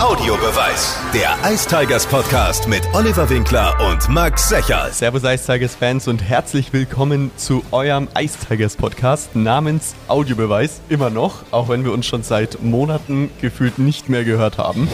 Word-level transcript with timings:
Audiobeweis. 0.00 0.96
Der 1.12 1.36
Ice 1.52 1.68
Tigers 1.68 2.06
Podcast 2.06 2.68
mit 2.68 2.82
Oliver 2.94 3.28
Winkler 3.28 3.76
und 3.90 4.08
Max 4.08 4.48
Secherl. 4.48 4.92
Servus 4.92 5.24
Ice 5.24 5.44
Tigers 5.44 5.74
Fans 5.74 6.06
und 6.06 6.22
herzlich 6.22 6.72
willkommen 6.72 7.32
zu 7.36 7.64
eurem 7.72 8.06
Ice 8.16 8.38
Tigers 8.48 8.76
Podcast 8.76 9.34
namens 9.34 9.96
Audiobeweis. 10.06 10.80
Immer 10.88 11.10
noch, 11.10 11.42
auch 11.50 11.68
wenn 11.68 11.84
wir 11.84 11.92
uns 11.92 12.06
schon 12.06 12.22
seit 12.22 12.62
Monaten 12.62 13.30
gefühlt 13.40 13.80
nicht 13.80 14.08
mehr 14.08 14.22
gehört 14.22 14.56
haben. 14.56 14.88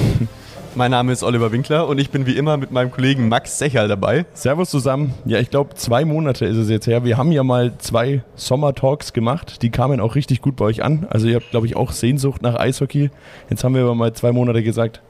Mein 0.77 0.91
Name 0.91 1.13
ist 1.13 1.23
Oliver 1.23 1.53
Winkler 1.53 1.87
und 1.87 1.99
ich 1.99 2.11
bin 2.11 2.27
wie 2.27 2.37
immer 2.37 2.57
mit 2.57 2.73
meinem 2.73 2.91
Kollegen 2.91 3.29
Max 3.29 3.59
Secherl 3.59 3.87
dabei. 3.87 4.27
Servus 4.35 4.71
zusammen. 4.71 5.15
Ja, 5.25 5.39
ich 5.39 5.49
glaube, 5.49 5.77
zwei 5.77 6.05
Monate 6.05 6.47
ist 6.47 6.57
es 6.57 6.69
jetzt 6.69 6.89
her. 6.89 7.05
Wir 7.05 7.17
haben 7.17 7.31
ja 7.31 7.45
mal 7.45 7.75
zwei 7.79 8.23
Sommer-Talks 8.35 9.13
gemacht. 9.13 9.63
Die 9.63 9.71
kamen 9.71 10.01
auch 10.01 10.17
richtig 10.17 10.43
gut 10.43 10.57
bei 10.57 10.65
euch 10.65 10.83
an. 10.83 11.07
Also 11.11 11.29
ihr 11.29 11.37
habt, 11.37 11.53
glaube 11.53 11.67
ich, 11.67 11.77
auch 11.77 11.93
Sehnsucht 11.93 12.43
nach 12.43 12.57
Eishockey. 12.57 13.11
Jetzt 13.51 13.63
haben 13.63 13.77
wir 13.77 13.83
aber 13.83 13.95
mal 13.95 14.13
zwei 14.15 14.33
Monate 14.33 14.65
gesagt, 14.65 15.01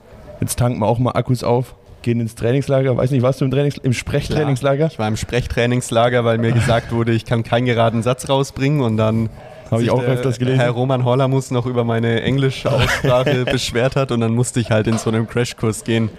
jetzt 0.43 0.59
tanken 0.59 0.80
wir 0.80 0.87
auch 0.87 0.98
mal 0.98 1.12
Akkus 1.12 1.43
auf, 1.43 1.74
gehen 2.02 2.21
ins 2.21 2.35
Trainingslager. 2.35 2.95
Weiß 2.99 3.10
nicht, 3.10 3.23
warst 3.23 3.41
du 3.41 3.46
im, 3.46 3.51
Trainings 3.51 3.79
im 3.79 3.95
Sprechtrainingslager? 3.95 4.88
Ich 4.88 4.99
war 4.99 5.09
im 5.09 5.16
Sprechtrainingslager, 5.16 6.27
weil 6.27 6.37
mir 6.37 6.52
gesagt 6.52 6.93
wurde, 6.93 7.12
ich 7.12 7.24
kann 7.24 7.43
keinen 7.43 7.65
geraden 7.65 8.02
Satz 8.02 8.29
rausbringen 8.29 8.83
und 8.83 8.99
dann 8.99 9.30
habe 9.74 9.83
ich 9.84 9.91
auch 9.91 10.02
öfters 10.02 10.38
gelesen. 10.38 10.60
Herr 10.60 10.70
Roman 10.70 11.05
Horlamus 11.05 11.51
noch 11.51 11.66
über 11.66 11.84
meine 11.84 12.23
englische 12.23 12.70
Aussprache 12.73 13.45
beschwert 13.51 13.96
hat 13.96 14.10
und 14.10 14.20
dann 14.20 14.34
musste 14.34 14.60
ich 14.60 14.70
halt 14.70 14.87
in 14.87 14.98
so 14.98 15.10
einem 15.10 15.28
Crashkurs 15.28 15.84
gehen. 15.84 16.10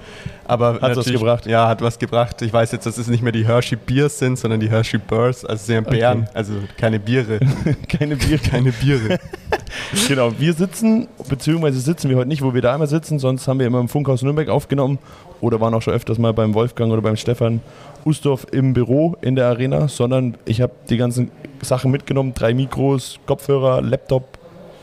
Aber 0.48 0.80
hat 0.82 0.96
was 0.96 1.06
gebracht? 1.06 1.46
Ja, 1.46 1.68
hat 1.68 1.82
was 1.82 1.98
gebracht. 1.98 2.42
Ich 2.42 2.54
weiß 2.54 2.72
jetzt, 2.72 2.86
dass 2.86 2.98
es 2.98 3.08
nicht 3.08 3.24
mehr 3.24 3.32
die 3.32 3.46
Hershey 3.46 3.78
Beers 3.78 4.20
sind, 4.20 4.38
sondern 4.38 4.60
die 4.60 4.70
Hershey 4.70 5.00
Burrs, 5.00 5.44
also 5.44 5.66
sehr 5.66 5.82
Bären, 5.82 6.22
okay. 6.22 6.30
also 6.34 6.54
keine 6.78 7.00
Biere. 7.00 7.40
keine 7.90 8.16
Biere. 8.16 8.36
Keine 8.46 8.72
Biere. 8.72 9.20
genau, 10.08 10.32
wir 10.38 10.54
sitzen, 10.54 11.08
beziehungsweise 11.28 11.80
sitzen 11.80 12.10
wir 12.10 12.18
heute 12.18 12.28
nicht, 12.28 12.42
wo 12.42 12.54
wir 12.54 12.62
da 12.62 12.76
immer 12.76 12.88
sitzen, 12.88 13.20
sonst 13.20 13.48
haben 13.48 13.60
wir 13.60 13.66
immer 13.66 13.80
im 13.80 13.88
Funkhaus 13.88 14.22
Nürnberg 14.22 14.50
aufgenommen 14.50 15.00
oder 15.42 15.60
waren 15.60 15.74
auch 15.74 15.82
schon 15.82 15.94
öfters 15.94 16.18
mal 16.18 16.34
beim 16.34 16.54
Wolfgang 16.54 16.92
oder 16.92 17.02
beim 17.02 17.16
Stefan 17.16 17.62
Ustorf 18.06 18.46
im 18.52 18.74
Büro 18.74 19.16
in 19.22 19.36
der 19.36 19.48
Arena, 19.48 19.88
sondern 19.88 20.36
ich 20.46 20.62
habe 20.62 20.74
die 20.90 20.98
ganzen 20.98 21.32
Sachen 21.62 21.92
mitgenommen, 21.92 22.34
drei 22.34 22.54
Mikros, 22.54 23.20
Kopfhörer, 23.26 23.82
Laptop, 23.82 24.38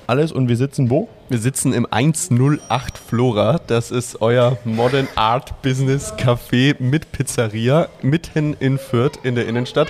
alles 0.06 0.33
und 0.33 0.48
wir 0.48 0.56
sitzen 0.56 0.91
wo? 0.91 1.08
Wir 1.28 1.39
sitzen 1.39 1.72
im 1.72 1.86
108 1.91 2.98
Flora. 2.98 3.61
Das 3.67 3.91
ist 3.91 4.20
euer 4.20 4.59
Modern 4.64 5.09
Art 5.14 5.62
Business 5.62 6.12
Café 6.14 6.75
mit 6.78 7.12
Pizzeria 7.12 7.89
mitten 8.03 8.55
in 8.59 8.78
Fürth 8.78 9.19
in 9.22 9.34
der 9.34 9.47
Innenstadt. 9.47 9.89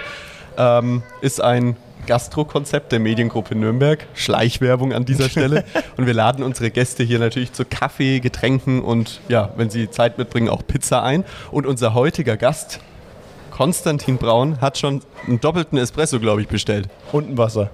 Ähm, 0.57 1.03
ist 1.21 1.41
ein 1.41 1.77
Gastro-Konzept 2.07 2.93
der 2.93 3.01
Mediengruppe 3.01 3.55
Nürnberg. 3.55 4.07
Schleichwerbung 4.15 4.93
an 4.93 5.05
dieser 5.05 5.29
Stelle. 5.31 5.65
und 5.97 6.07
wir 6.07 6.15
laden 6.15 6.45
unsere 6.45 6.71
Gäste 6.71 7.03
hier 7.03 7.19
natürlich 7.19 7.53
zu 7.53 7.65
Kaffee, 7.65 8.21
Getränken 8.21 8.83
und 8.83 9.21
ja, 9.29 9.53
wenn 9.57 9.71
sie 9.71 9.91
Zeit 9.91 10.19
mitbringen, 10.19 10.49
auch 10.49 10.67
Pizza 10.67 11.03
ein. 11.03 11.25
Und 11.51 11.67
unser 11.67 11.95
heutiger 11.95 12.37
Gast, 12.37 12.81
Konstantin 13.51 14.19
Braun, 14.19 14.61
hat 14.61 14.79
schon 14.79 15.03
einen 15.27 15.41
doppelten 15.41 15.79
Espresso, 15.79 16.21
glaube 16.21 16.43
ich, 16.43 16.49
bestellt. 16.49 16.89
Und 17.13 17.31
ein 17.31 17.39
Wasser. 17.39 17.71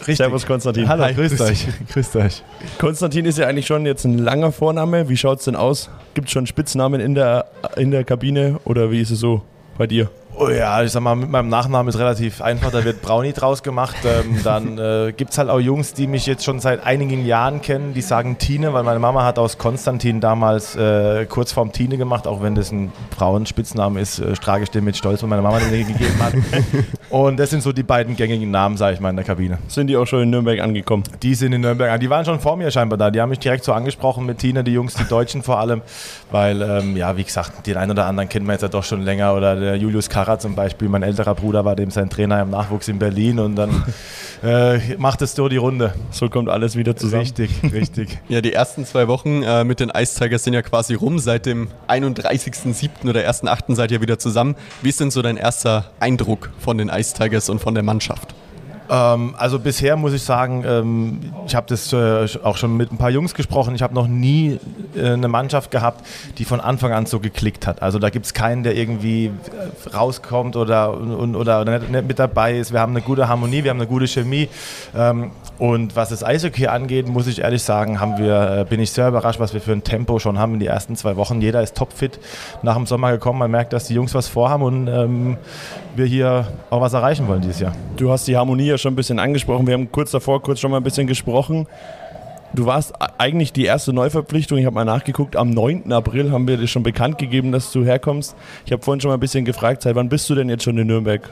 Richtig. 0.00 0.16
Servus 0.16 0.46
Konstantin. 0.46 0.88
Hallo, 0.88 1.04
Hi, 1.04 1.14
grüßt 1.14 1.40
euch. 1.40 1.66
grüßt 1.92 2.16
euch. 2.16 2.42
Konstantin 2.78 3.24
ist 3.24 3.38
ja 3.38 3.46
eigentlich 3.46 3.66
schon 3.66 3.86
jetzt 3.86 4.04
ein 4.04 4.18
langer 4.18 4.52
Vorname. 4.52 5.08
Wie 5.08 5.16
schaut 5.16 5.38
es 5.38 5.44
denn 5.44 5.56
aus? 5.56 5.90
Gibt 6.14 6.28
es 6.28 6.32
schon 6.32 6.46
Spitznamen 6.46 7.00
in 7.00 7.14
der, 7.14 7.46
in 7.76 7.90
der 7.90 8.04
Kabine 8.04 8.60
oder 8.64 8.90
wie 8.90 9.00
ist 9.00 9.10
es 9.10 9.20
so 9.20 9.42
bei 9.76 9.86
dir? 9.86 10.10
Oh 10.40 10.50
ja, 10.50 10.84
ich 10.84 10.92
sag 10.92 11.00
mal, 11.02 11.16
mit 11.16 11.30
meinem 11.30 11.48
Nachnamen 11.48 11.88
ist 11.88 11.98
relativ 11.98 12.40
einfach, 12.40 12.70
da 12.70 12.84
wird 12.84 13.02
Brownie 13.02 13.32
draus 13.32 13.64
gemacht. 13.64 13.96
Ähm, 14.04 14.38
dann 14.44 14.78
äh, 14.78 15.12
gibt 15.12 15.32
es 15.32 15.38
halt 15.38 15.50
auch 15.50 15.58
Jungs, 15.58 15.94
die 15.94 16.06
mich 16.06 16.26
jetzt 16.26 16.44
schon 16.44 16.60
seit 16.60 16.86
einigen 16.86 17.26
Jahren 17.26 17.60
kennen, 17.60 17.92
die 17.92 18.02
sagen 18.02 18.38
Tine, 18.38 18.72
weil 18.72 18.84
meine 18.84 19.00
Mama 19.00 19.24
hat 19.24 19.40
aus 19.40 19.58
Konstantin 19.58 20.20
damals 20.20 20.76
äh, 20.76 21.26
kurz 21.26 21.50
vorm 21.50 21.72
Tine 21.72 21.98
gemacht, 21.98 22.28
auch 22.28 22.40
wenn 22.40 22.54
das 22.54 22.70
ein 22.70 22.92
Frauenspitzname 23.16 24.00
ist, 24.00 24.20
äh, 24.20 24.34
trage 24.34 24.62
ich 24.62 24.70
den 24.70 24.84
mit 24.84 24.96
Stolz, 24.96 25.22
weil 25.22 25.28
meine 25.28 25.42
Mama 25.42 25.58
den 25.58 25.86
gegeben 25.88 26.22
hat. 26.22 26.34
Und 27.10 27.40
das 27.40 27.50
sind 27.50 27.64
so 27.64 27.72
die 27.72 27.82
beiden 27.82 28.14
gängigen 28.14 28.52
Namen, 28.52 28.76
sage 28.76 28.94
ich 28.94 29.00
mal, 29.00 29.10
in 29.10 29.16
der 29.16 29.24
Kabine. 29.24 29.58
Sind 29.66 29.88
die 29.88 29.96
auch 29.96 30.06
schon 30.06 30.22
in 30.22 30.30
Nürnberg 30.30 30.60
angekommen? 30.60 31.02
Die 31.20 31.34
sind 31.34 31.52
in 31.52 31.62
Nürnberg 31.62 31.90
angekommen. 31.90 32.00
Die 32.00 32.10
waren 32.10 32.24
schon 32.24 32.38
vor 32.38 32.56
mir 32.56 32.70
scheinbar 32.70 32.96
da. 32.96 33.10
Die 33.10 33.20
haben 33.20 33.30
mich 33.30 33.40
direkt 33.40 33.64
so 33.64 33.72
angesprochen 33.72 34.24
mit 34.24 34.38
Tine, 34.38 34.62
die 34.62 34.72
Jungs, 34.72 34.94
die 34.94 35.04
Deutschen 35.04 35.42
vor 35.42 35.58
allem, 35.58 35.82
weil, 36.30 36.62
ähm, 36.62 36.96
ja, 36.96 37.16
wie 37.16 37.24
gesagt, 37.24 37.66
den 37.66 37.76
einen 37.76 37.90
oder 37.90 38.06
anderen 38.06 38.28
kennt 38.28 38.46
man 38.46 38.54
jetzt 38.54 38.62
ja 38.62 38.68
doch 38.68 38.84
schon 38.84 39.02
länger 39.02 39.34
oder 39.34 39.56
der 39.56 39.76
Julius 39.76 40.08
Karrer 40.28 40.38
zum 40.38 40.54
Beispiel, 40.54 40.90
mein 40.90 41.02
älterer 41.02 41.34
Bruder 41.34 41.64
war 41.64 41.74
dem 41.74 41.90
sein 41.90 42.10
Trainer 42.10 42.42
im 42.42 42.50
Nachwuchs 42.50 42.86
in 42.88 42.98
Berlin 42.98 43.38
und 43.38 43.56
dann 43.56 43.82
äh, 44.44 44.78
macht 44.98 45.22
es 45.22 45.34
so 45.34 45.48
die 45.48 45.56
Runde. 45.56 45.94
So 46.10 46.28
kommt 46.28 46.50
alles 46.50 46.76
wieder 46.76 46.96
zusammen. 46.96 47.22
Richtig, 47.22 47.50
richtig. 47.72 48.18
ja, 48.28 48.42
die 48.42 48.52
ersten 48.52 48.84
zwei 48.84 49.08
Wochen 49.08 49.42
äh, 49.42 49.64
mit 49.64 49.80
den 49.80 49.88
Ice 49.88 50.18
Tigers 50.18 50.44
sind 50.44 50.52
ja 50.52 50.60
quasi 50.60 50.92
rum. 50.92 51.18
Seit 51.18 51.46
dem 51.46 51.68
31.07. 51.88 53.08
oder 53.08 53.20
1.08. 53.20 53.74
seid 53.74 53.90
ihr 53.90 54.02
wieder 54.02 54.18
zusammen. 54.18 54.54
Wie 54.82 54.90
ist 54.90 55.00
denn 55.00 55.10
so 55.10 55.22
dein 55.22 55.38
erster 55.38 55.92
Eindruck 55.98 56.50
von 56.58 56.76
den 56.76 56.90
Ice 56.90 57.14
Tigers 57.14 57.48
und 57.48 57.60
von 57.60 57.72
der 57.72 57.82
Mannschaft? 57.82 58.34
Ähm, 58.90 59.34
also 59.36 59.58
bisher 59.58 59.96
muss 59.96 60.12
ich 60.12 60.22
sagen, 60.22 60.64
ähm, 60.66 61.20
ich 61.46 61.54
habe 61.54 61.66
das 61.68 61.92
äh, 61.92 62.26
auch 62.42 62.56
schon 62.56 62.76
mit 62.76 62.90
ein 62.90 62.98
paar 62.98 63.10
Jungs 63.10 63.34
gesprochen. 63.34 63.74
Ich 63.74 63.82
habe 63.82 63.94
noch 63.94 64.06
nie 64.06 64.58
äh, 64.96 65.12
eine 65.12 65.28
Mannschaft 65.28 65.70
gehabt, 65.70 66.06
die 66.38 66.44
von 66.44 66.60
Anfang 66.60 66.92
an 66.92 67.06
so 67.06 67.20
geklickt 67.20 67.66
hat. 67.66 67.82
Also 67.82 67.98
da 67.98 68.10
gibt 68.10 68.26
es 68.26 68.34
keinen, 68.34 68.62
der 68.62 68.76
irgendwie 68.76 69.26
äh, 69.26 69.88
rauskommt 69.94 70.56
oder, 70.56 70.96
und, 70.96 71.36
oder 71.36 71.64
nicht, 71.64 71.90
nicht, 71.90 72.08
mit 72.08 72.18
dabei 72.18 72.56
ist. 72.56 72.72
Wir 72.72 72.80
haben 72.80 72.92
eine 72.92 73.02
gute 73.02 73.28
Harmonie, 73.28 73.64
wir 73.64 73.70
haben 73.70 73.80
eine 73.80 73.88
gute 73.88 74.06
Chemie. 74.06 74.48
Ähm, 74.96 75.32
und 75.58 75.96
was 75.96 76.10
das 76.10 76.22
Eishockey 76.22 76.68
angeht, 76.68 77.08
muss 77.08 77.26
ich 77.26 77.40
ehrlich 77.40 77.62
sagen, 77.62 78.00
haben 78.00 78.18
wir, 78.18 78.60
äh, 78.60 78.64
bin 78.64 78.80
ich 78.80 78.92
sehr 78.92 79.08
überrascht, 79.08 79.40
was 79.40 79.52
wir 79.52 79.60
für 79.60 79.72
ein 79.72 79.82
Tempo 79.82 80.18
schon 80.18 80.38
haben 80.38 80.54
in 80.54 80.60
die 80.60 80.66
ersten 80.66 80.96
zwei 80.96 81.16
Wochen. 81.16 81.40
Jeder 81.40 81.62
ist 81.62 81.76
topfit 81.76 82.18
nach 82.62 82.76
dem 82.76 82.86
Sommer 82.86 83.10
gekommen. 83.10 83.40
Man 83.40 83.50
merkt, 83.50 83.72
dass 83.72 83.88
die 83.88 83.94
Jungs 83.94 84.14
was 84.14 84.28
vorhaben 84.28 84.62
und 84.62 84.88
ähm, 84.88 85.36
wir 85.98 86.06
hier 86.06 86.46
auch 86.70 86.80
was 86.80 86.94
erreichen 86.94 87.28
wollen 87.28 87.42
dieses 87.42 87.60
Jahr. 87.60 87.74
Du 87.96 88.10
hast 88.10 88.26
die 88.26 88.36
Harmonie 88.36 88.66
ja 88.66 88.78
schon 88.78 88.92
ein 88.92 88.96
bisschen 88.96 89.18
angesprochen. 89.18 89.66
Wir 89.66 89.74
haben 89.74 89.92
kurz 89.92 90.12
davor 90.12 90.42
kurz 90.42 90.60
schon 90.60 90.70
mal 90.70 90.78
ein 90.78 90.82
bisschen 90.82 91.06
gesprochen. 91.06 91.66
Du 92.54 92.64
warst 92.64 92.94
eigentlich 93.18 93.52
die 93.52 93.64
erste 93.64 93.92
Neuverpflichtung. 93.92 94.56
Ich 94.56 94.64
habe 94.64 94.74
mal 94.74 94.84
nachgeguckt. 94.84 95.36
Am 95.36 95.50
9. 95.50 95.92
April 95.92 96.32
haben 96.32 96.48
wir 96.48 96.56
dir 96.56 96.66
schon 96.66 96.82
bekannt 96.82 97.18
gegeben, 97.18 97.52
dass 97.52 97.70
du 97.72 97.84
herkommst. 97.84 98.34
Ich 98.64 98.72
habe 98.72 98.82
vorhin 98.82 99.00
schon 99.00 99.10
mal 99.10 99.18
ein 99.18 99.20
bisschen 99.20 99.44
gefragt, 99.44 99.82
seit 99.82 99.96
wann 99.96 100.08
bist 100.08 100.30
du 100.30 100.34
denn 100.34 100.48
jetzt 100.48 100.64
schon 100.64 100.78
in 100.78 100.86
Nürnberg? 100.86 101.28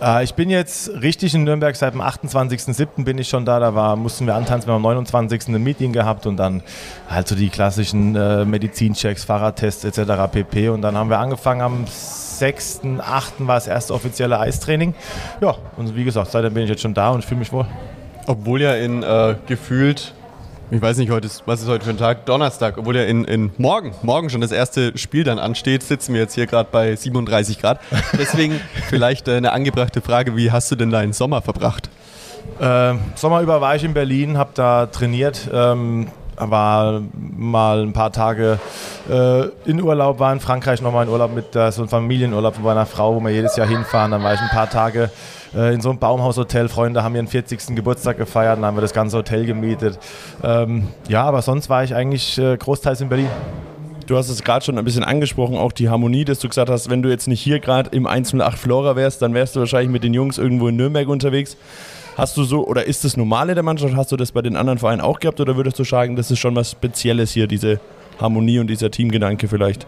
Äh, 0.00 0.24
ich 0.24 0.34
bin 0.34 0.50
jetzt 0.50 0.90
richtig 1.02 1.34
in 1.34 1.44
Nürnberg, 1.44 1.76
seit 1.76 1.94
dem 1.94 2.00
28.07. 2.00 3.04
bin 3.04 3.18
ich 3.18 3.28
schon 3.28 3.44
da. 3.44 3.60
Da 3.60 3.74
war, 3.74 3.96
mussten 3.96 4.26
wir 4.26 4.34
antanzen, 4.34 4.68
wir 4.68 4.74
haben 4.74 4.84
am 4.84 4.90
29. 4.90 5.48
ein 5.48 5.62
Meeting 5.62 5.92
gehabt 5.92 6.26
und 6.26 6.36
dann 6.36 6.62
halt 7.08 7.28
so 7.28 7.34
die 7.34 7.48
klassischen 7.48 8.16
äh, 8.16 8.44
Medizinchecks, 8.44 9.24
Fahrradtests 9.24 9.84
etc. 9.84 10.30
pp. 10.32 10.70
Und 10.70 10.82
dann 10.82 10.96
haben 10.96 11.10
wir 11.10 11.18
angefangen 11.18 11.60
am 11.60 11.84
6.8. 11.84 13.00
war 13.40 13.56
das 13.56 13.66
erste 13.66 13.94
offizielle 13.94 14.38
Eistraining. 14.38 14.94
Ja, 15.40 15.56
und 15.76 15.94
wie 15.94 16.04
gesagt, 16.04 16.30
seitdem 16.30 16.54
bin 16.54 16.64
ich 16.64 16.70
jetzt 16.70 16.82
schon 16.82 16.94
da 16.94 17.10
und 17.10 17.24
fühle 17.24 17.40
mich 17.40 17.52
wohl. 17.52 17.66
Obwohl 18.26 18.62
ja 18.62 18.74
in 18.74 19.02
äh, 19.02 19.34
gefühlt 19.46 20.14
ich 20.70 20.80
weiß 20.80 20.98
nicht, 20.98 21.10
heute 21.10 21.26
ist, 21.26 21.42
was 21.46 21.62
ist 21.62 21.68
heute 21.68 21.84
für 21.84 21.90
ein 21.90 21.98
Tag? 21.98 22.26
Donnerstag, 22.26 22.78
obwohl 22.78 22.96
ja 22.96 23.02
in, 23.02 23.24
in 23.24 23.50
morgen, 23.58 23.92
morgen 24.02 24.30
schon 24.30 24.40
das 24.40 24.52
erste 24.52 24.96
Spiel 24.96 25.24
dann 25.24 25.40
ansteht, 25.40 25.82
sitzen 25.82 26.14
wir 26.14 26.20
jetzt 26.20 26.34
hier 26.34 26.46
gerade 26.46 26.68
bei 26.70 26.94
37 26.94 27.60
Grad. 27.60 27.80
Deswegen 28.16 28.60
vielleicht 28.88 29.26
äh, 29.26 29.36
eine 29.36 29.52
angebrachte 29.52 30.00
Frage, 30.00 30.36
wie 30.36 30.52
hast 30.52 30.70
du 30.70 30.76
denn 30.76 30.90
deinen 30.90 31.12
Sommer 31.12 31.42
verbracht? 31.42 31.90
Äh, 32.60 32.94
Sommer 33.16 33.40
über 33.40 33.60
war 33.60 33.74
ich 33.74 33.82
in 33.82 33.94
Berlin, 33.94 34.38
habe 34.38 34.50
da 34.54 34.86
trainiert, 34.86 35.50
ähm, 35.52 36.06
war 36.36 37.02
mal 37.18 37.82
ein 37.82 37.92
paar 37.92 38.12
Tage 38.12 38.60
äh, 39.10 39.46
in 39.68 39.82
Urlaub, 39.82 40.20
war 40.20 40.32
in 40.32 40.40
Frankreich 40.40 40.80
nochmal 40.82 41.04
in 41.04 41.10
Urlaub 41.10 41.34
mit 41.34 41.56
äh, 41.56 41.72
so 41.72 41.82
einem 41.82 41.88
Familienurlaub 41.88 42.54
von 42.54 42.64
meiner 42.64 42.86
Frau, 42.86 43.16
wo 43.16 43.20
wir 43.20 43.30
jedes 43.30 43.56
Jahr 43.56 43.66
hinfahren. 43.66 44.12
Dann 44.12 44.22
war 44.22 44.34
ich 44.34 44.40
ein 44.40 44.48
paar 44.48 44.70
Tage 44.70 45.10
äh, 45.54 45.74
in 45.74 45.80
so 45.80 45.90
einem 45.90 45.98
Baumhaushotel. 45.98 46.68
Freunde 46.68 47.02
haben 47.02 47.14
ihren 47.14 47.26
40. 47.26 47.74
Geburtstag 47.74 48.16
gefeiert, 48.16 48.58
dann 48.58 48.64
haben 48.64 48.76
wir 48.76 48.82
das 48.82 48.92
ganze 48.92 49.16
Hotel 49.16 49.46
gemietet. 49.46 49.98
Ähm, 50.42 50.88
ja, 51.08 51.24
aber 51.24 51.42
sonst 51.42 51.68
war 51.68 51.84
ich 51.84 51.94
eigentlich 51.94 52.38
äh, 52.38 52.56
großteils 52.56 53.00
in 53.00 53.08
Berlin. 53.08 53.28
Du 54.06 54.16
hast 54.16 54.28
es 54.28 54.42
gerade 54.42 54.64
schon 54.64 54.76
ein 54.76 54.84
bisschen 54.84 55.04
angesprochen, 55.04 55.56
auch 55.56 55.70
die 55.70 55.88
Harmonie, 55.88 56.24
dass 56.24 56.40
du 56.40 56.48
gesagt 56.48 56.68
hast, 56.68 56.90
wenn 56.90 57.00
du 57.00 57.08
jetzt 57.08 57.28
nicht 57.28 57.40
hier 57.40 57.60
gerade 57.60 57.90
im 57.90 58.06
108 58.06 58.58
Flora 58.58 58.96
wärst, 58.96 59.22
dann 59.22 59.34
wärst 59.34 59.54
du 59.54 59.60
wahrscheinlich 59.60 59.90
mit 59.90 60.02
den 60.02 60.14
Jungs 60.14 60.36
irgendwo 60.36 60.66
in 60.66 60.76
Nürnberg 60.76 61.08
unterwegs. 61.08 61.56
Hast 62.16 62.36
du 62.36 62.42
so, 62.42 62.66
oder 62.66 62.86
ist 62.86 63.04
das 63.04 63.16
normale 63.16 63.54
der 63.54 63.62
Mannschaft? 63.62 63.94
Hast 63.96 64.10
du 64.10 64.16
das 64.16 64.32
bei 64.32 64.42
den 64.42 64.56
anderen 64.56 64.78
Vereinen 64.78 65.00
auch 65.00 65.20
gehabt 65.20 65.40
oder 65.40 65.56
würdest 65.56 65.78
du 65.78 65.84
sagen, 65.84 66.16
das 66.16 66.30
ist 66.30 66.38
schon 66.38 66.56
was 66.56 66.72
Spezielles 66.72 67.30
hier, 67.30 67.46
diese 67.46 67.78
Harmonie 68.20 68.58
und 68.58 68.66
dieser 68.66 68.90
Teamgedanke 68.90 69.48
vielleicht? 69.48 69.86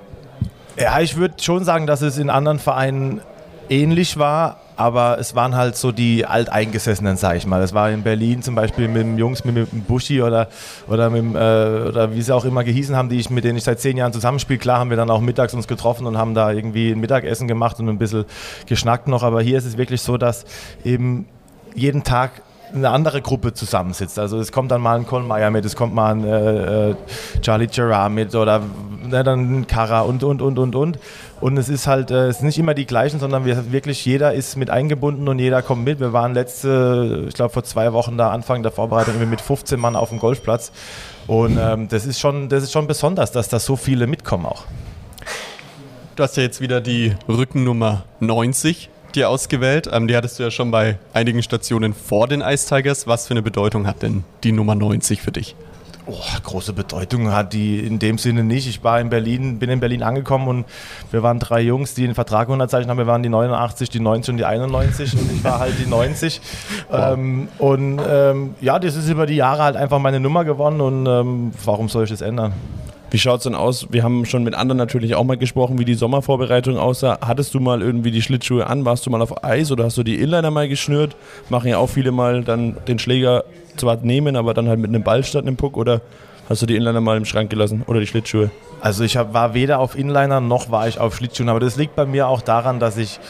Ja, 0.79 1.01
ich 1.01 1.17
würde 1.17 1.43
schon 1.43 1.65
sagen, 1.65 1.87
dass 1.87 2.01
es 2.01 2.17
in 2.17 2.31
anderen 2.31 2.59
Vereinen 2.59 3.21
ähnlich 3.69 4.19
war, 4.19 4.62
aber 4.77 5.19
es 5.19 5.35
waren 5.35 5.55
halt 5.55 5.77
so 5.77 5.93
die 5.93 6.27
Alteingesessenen, 6.27 7.17
sag 7.17 7.37
ich 7.37 7.47
mal. 7.47 7.61
Das 7.61 7.75
war 7.75 7.91
in 7.91 8.03
Berlin 8.03 8.43
zum 8.43 8.55
Beispiel 8.55 8.89
mit 8.89 9.03
dem 9.03 9.19
Jungs, 9.19 9.45
mit, 9.45 9.55
mit 9.55 9.73
dem 9.73 9.83
Buschi 9.83 10.23
oder, 10.23 10.49
oder, 10.89 11.11
mit 11.11 11.23
äh, 11.35 11.89
oder 11.89 12.15
wie 12.15 12.23
sie 12.23 12.35
auch 12.35 12.45
immer 12.45 12.65
gehießen 12.65 12.97
haben, 12.97 13.09
die 13.09 13.19
ich, 13.19 13.31
mit 13.31 13.45
denen 13.45 13.59
ich 13.59 13.65
seit 13.65 13.81
zehn 13.81 13.97
Jahren 13.97 14.13
zusammenspiele. 14.13 14.59
Klar 14.59 14.79
haben 14.79 14.91
wir 14.91 14.97
dann 14.97 15.11
auch 15.11 15.21
mittags 15.21 15.55
uns 15.55 15.67
getroffen 15.67 16.07
und 16.07 16.17
haben 16.19 16.35
da 16.35 16.51
irgendwie 16.53 16.93
ein 16.93 17.01
Mittagessen 17.01 17.49
gemacht 17.49 17.79
und 17.81 17.89
ein 17.89 17.99
bisschen 17.99 18.25
geschnackt 18.67 19.09
noch. 19.09 19.23
Aber 19.23 19.43
hier 19.43 19.59
ist 19.59 19.65
es 19.65 19.77
wirklich 19.77 20.03
so, 20.03 20.17
dass 20.17 20.45
eben 20.85 21.27
jeden 21.75 22.05
Tag 22.05 22.43
eine 22.75 22.91
andere 22.91 23.23
Gruppe 23.23 23.53
zusammensitzt. 23.53 24.19
Also 24.19 24.39
es 24.39 24.53
kommt 24.53 24.71
dann 24.71 24.81
mal 24.81 24.97
ein 24.97 25.07
Kohlmeier 25.07 25.51
mit, 25.51 25.65
es 25.65 25.77
kommt 25.77 25.95
mal 25.95 26.13
ein 26.13 26.25
äh, 26.25 26.91
äh 26.91 26.95
Charlie 27.41 27.67
Gerard 27.67 28.13
mit 28.13 28.35
oder 28.35 28.63
ne, 29.03 29.23
dann 29.23 29.67
Kara 29.67 30.01
und, 30.03 30.25
und, 30.25 30.43
und, 30.43 30.59
und, 30.59 30.75
und. 30.75 30.99
Und 31.41 31.57
es 31.57 31.69
ist 31.69 31.87
halt, 31.87 32.11
äh, 32.11 32.29
es 32.29 32.39
sind 32.39 32.47
nicht 32.47 32.59
immer 32.59 32.75
die 32.75 32.87
gleichen, 32.87 33.21
sondern 33.21 33.45
wir 33.45 33.73
wirklich 33.73 34.05
jeder 34.05 34.33
ist 34.33 34.57
mit 34.57 34.71
eingebunden 34.71 35.29
und 35.29 35.39
jeder 35.39 35.63
kommt 35.63 35.85
mit. 35.85 36.01
Wir 36.01 36.13
waren 36.13 36.35
letzte, 36.35 37.27
ich 37.29 37.35
glaube 37.35 37.53
vor 37.53 37.65
zwei 37.65 37.93
Wochen 37.93 38.17
da 38.17 38.31
Anfang 38.31 38.63
der 38.63 38.73
Vorbereitung 38.73 39.29
mit 39.29 39.41
15 39.41 39.79
Mann 39.79 39.97
auf 39.97 40.11
dem 40.11 40.19
Golfplatz. 40.19 40.73
Und 41.27 41.59
ähm, 41.61 41.89
das, 41.89 42.07
ist 42.07 42.21
schon, 42.21 42.49
das 42.49 42.63
ist 42.65 42.73
schon 42.73 42.87
besonders, 42.87 43.33
dass 43.33 43.49
da 43.49 43.59
so 43.59 43.77
viele 43.77 44.07
mitkommen 44.07 44.47
auch. 44.47 44.65
Du 46.17 46.23
hast 46.23 46.37
ja 46.37 46.43
jetzt 46.43 46.61
wieder 46.61 46.81
die 46.81 47.15
Rückennummer 47.29 48.05
90 48.21 48.91
dir 49.13 49.29
ausgewählt. 49.29 49.89
Ähm, 49.93 50.09
die 50.09 50.17
hattest 50.17 50.39
du 50.39 50.43
ja 50.43 50.51
schon 50.51 50.71
bei 50.71 50.99
einigen 51.13 51.43
Stationen 51.43 51.95
vor 51.95 52.29
den 52.29 52.41
Ice 52.41 52.69
Tigers. 52.69 53.07
Was 53.07 53.27
für 53.27 53.35
eine 53.35 53.43
Bedeutung 53.43 53.87
hat 53.87 54.03
denn 54.03 54.25
die 54.45 54.53
Nummer 54.53 54.75
90 54.75 55.23
für 55.23 55.33
dich? 55.33 55.55
Oh, 56.05 56.15
große 56.43 56.73
Bedeutung 56.73 57.31
hat 57.31 57.53
die 57.53 57.79
in 57.79 58.01
dem 58.01 58.19
Sinne 58.19 58.43
nicht. 58.43 58.67
Ich 58.67 58.83
war 58.83 59.01
in 59.01 59.09
Berlin, 59.09 59.61
bin 59.61 59.71
in 59.71 59.79
Berlin 59.79 60.03
angekommen 60.03 60.49
und 60.49 60.65
wir 61.13 61.23
waren 61.23 61.39
drei 61.39 61.61
Jungs, 61.61 61.95
die 61.95 62.03
einen 62.03 62.17
Vertrag 62.17 62.49
unterzeichnet 62.49 62.91
haben. 62.91 62.99
Wir 62.99 63.07
waren 63.07 63.23
die 63.23 63.29
89, 63.29 63.89
die 63.89 64.01
90 64.01 64.33
und 64.33 64.37
die 64.39 64.45
91 64.45 65.13
und 65.13 65.33
ich 65.33 65.45
war 65.45 65.61
halt 65.61 65.75
die 65.79 65.89
90. 65.89 66.41
Wow. 66.91 67.13
Ähm, 67.13 67.49
und 67.59 68.01
ähm, 68.05 68.55
ja, 68.61 68.81
das 68.81 68.97
ist 68.97 69.09
über 69.09 69.27
die 69.27 69.37
Jahre 69.37 69.63
halt 69.63 69.77
einfach 69.77 70.01
meine 70.01 70.19
Nummer 70.19 70.45
gewonnen 70.45 70.81
und 70.81 71.07
ähm, 71.07 71.53
warum 71.65 71.89
soll 71.89 72.05
ich 72.05 72.11
das 72.11 72.21
ändern? 72.21 72.53
Wie 73.13 73.19
schaut 73.19 73.41
es 73.41 73.45
denn 73.45 73.55
aus? 73.55 73.89
Wir 73.91 74.05
haben 74.05 74.25
schon 74.25 74.43
mit 74.43 74.55
anderen 74.55 74.79
natürlich 74.79 75.15
auch 75.17 75.25
mal 75.25 75.37
gesprochen, 75.37 75.79
wie 75.79 75.85
die 75.85 75.93
Sommervorbereitung 75.93 76.79
aussah. 76.79 77.19
Hattest 77.21 77.53
du 77.53 77.61
mal 77.61 77.83
irgendwie 77.83 78.11
die 78.11 78.23
Schlittschuhe 78.23 78.67
an? 78.67 78.87
Warst 78.87 79.05
du 79.05 79.11
mal 79.11 79.21
auf 79.21 79.45
Eis 79.45 79.71
oder 79.71 79.85
hast 79.85 79.99
du 79.99 80.03
die 80.03 80.15
Inliner 80.19 80.51
mal 80.51 80.67
geschnürt? 80.67 81.15
Machen 81.51 81.69
ja 81.69 81.77
auch 81.77 81.89
viele 81.89 82.11
mal 82.11 82.43
dann 82.43 82.79
den 82.89 82.99
Schläger 82.99 83.45
zwar 83.77 83.97
nehmen, 83.97 84.35
aber 84.35 84.55
dann 84.55 84.67
halt 84.67 84.79
mit 84.79 84.89
einem 84.89 85.03
Ball 85.03 85.25
statt 85.25 85.43
einem 85.47 85.57
Puck 85.57 85.77
oder 85.77 86.01
hast 86.49 86.63
du 86.63 86.67
die 86.67 86.75
Inliner 86.75 87.03
mal 87.03 87.19
im 87.19 87.27
Schrank 87.27 87.51
gelassen 87.51 87.85
oder 87.87 88.01
die 88.01 88.07
Schlittschuhe? 88.07 88.51
Also 88.81 89.05
ich 89.05 89.19
hab, 89.19 89.35
war 89.35 89.53
weder 89.53 89.81
auf 89.81 89.95
Inliner 89.95 90.41
noch 90.41 90.71
war 90.71 90.89
ich 90.89 90.99
auf 90.99 91.15
Schlittschuhen, 91.15 91.51
aber 91.51 91.61
das 91.61 91.77
liegt 91.77 91.95
bei 91.95 92.07
mir 92.07 92.29
auch 92.29 92.41
daran, 92.41 92.81
dass 92.81 92.97
ich 92.97 93.21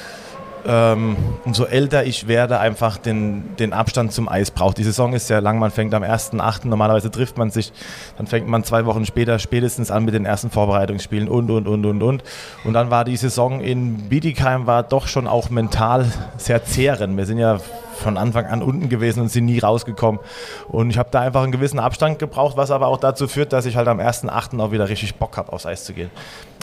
ähm, 0.67 1.17
umso 1.45 1.65
älter 1.65 2.05
ich 2.05 2.29
werde, 2.29 2.59
einfach 2.59 2.97
den, 2.97 3.57
den 3.57 3.73
Abstand 3.73 4.13
zum 4.13 4.29
Eis 4.29 4.51
braucht. 4.51 4.79
Die 4.79 4.85
Saison 4.85 5.13
ist 5.13 5.27
sehr 5.27 5.41
lang, 5.41 5.59
man 5.59 5.71
fängt 5.71 5.95
am 5.95 6.03
1.8., 6.03 6.67
normalerweise 6.67 7.11
trifft 7.11 7.39
man 7.39 7.51
sich, 7.51 7.73
dann 8.17 8.27
fängt 8.27 8.49
man 8.49 8.65
zwei 8.65 8.87
Wochen 8.87 9.05
später 9.05 9.39
spätestens 9.39 9.91
an 9.91 10.05
mit 10.05 10.15
den 10.15 10.25
ersten 10.25 10.51
Vorbereitungsspielen 10.51 11.29
und, 11.29 11.51
und, 11.51 11.67
und, 11.67 11.85
und, 11.85 12.03
und. 12.03 12.23
Und 12.65 12.73
dann 12.73 12.91
war 12.91 13.05
die 13.05 13.17
Saison 13.17 13.61
in 13.61 14.09
Bietigheim 14.09 14.67
war 14.67 14.83
doch 14.83 15.09
schon 15.09 15.27
auch 15.27 15.51
mental 15.51 16.07
sehr 16.37 16.65
zehrend. 16.65 17.17
Wir 17.17 17.27
sind 17.27 17.39
ja 17.39 17.59
von 18.03 18.17
Anfang 18.17 18.47
an 18.47 18.63
unten 18.63 18.89
gewesen 18.89 19.21
und 19.21 19.29
sind 19.29 19.47
nie 19.47 19.59
rausgekommen. 19.59 20.21
Und 20.69 20.91
ich 20.91 20.99
habe 20.99 21.09
da 21.11 21.21
einfach 21.21 21.43
einen 21.43 21.53
gewissen 21.53 21.79
Abstand 21.79 22.19
gebraucht, 22.19 22.57
was 22.57 22.71
aber 22.71 22.89
auch 22.89 22.99
dazu 22.99 23.29
führt, 23.29 23.53
dass 23.53 23.67
ich 23.67 23.77
halt 23.77 23.89
am 23.89 24.01
1.8. 24.01 24.61
auch 24.61 24.73
wieder 24.73 24.89
richtig 24.89 25.15
Bock 25.17 25.37
habe, 25.37 25.53
aufs 25.53 25.67
Eis 25.67 25.85
zu 25.85 25.93
gehen. 25.93 26.11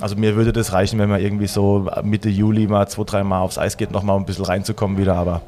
Also 0.01 0.15
mir 0.15 0.35
würde 0.35 0.53
das 0.53 0.73
reichen, 0.73 0.99
wenn 0.99 1.09
man 1.09 1.21
irgendwie 1.21 1.47
so 1.47 1.89
Mitte 2.03 2.29
Juli 2.29 2.67
mal 2.67 2.87
zwei, 2.87 3.03
drei 3.03 3.23
Mal 3.23 3.41
aufs 3.41 3.57
Eis 3.57 3.77
geht, 3.77 3.91
nochmal 3.91 4.17
ein 4.17 4.25
bisschen 4.25 4.45
reinzukommen 4.45 4.97
wieder, 4.97 5.15
aber 5.15 5.41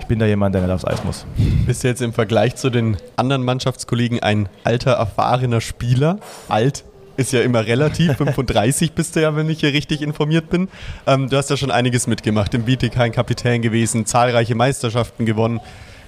ich 0.00 0.06
bin 0.06 0.18
da 0.18 0.26
jemand, 0.26 0.54
der 0.54 0.62
nicht 0.62 0.70
aufs 0.70 0.84
Eis 0.84 1.02
muss. 1.04 1.24
Bist 1.66 1.84
du 1.84 1.88
jetzt 1.88 2.02
im 2.02 2.12
Vergleich 2.12 2.56
zu 2.56 2.70
den 2.70 2.96
anderen 3.16 3.44
Mannschaftskollegen 3.44 4.22
ein 4.22 4.48
alter, 4.64 4.92
erfahrener 4.92 5.60
Spieler? 5.60 6.18
Alt 6.48 6.84
ist 7.16 7.32
ja 7.32 7.40
immer 7.42 7.66
relativ. 7.66 8.16
35 8.16 8.92
bist 8.92 9.16
du 9.16 9.22
ja, 9.22 9.34
wenn 9.36 9.48
ich 9.48 9.60
hier 9.60 9.72
richtig 9.72 10.02
informiert 10.02 10.50
bin. 10.50 10.68
Ähm, 11.06 11.28
du 11.28 11.36
hast 11.36 11.50
ja 11.50 11.56
schon 11.56 11.70
einiges 11.70 12.06
mitgemacht. 12.06 12.54
Im 12.54 12.64
Bietigheim 12.64 13.12
Kapitän 13.12 13.62
gewesen, 13.62 14.06
zahlreiche 14.06 14.54
Meisterschaften 14.54 15.26
gewonnen. 15.26 15.60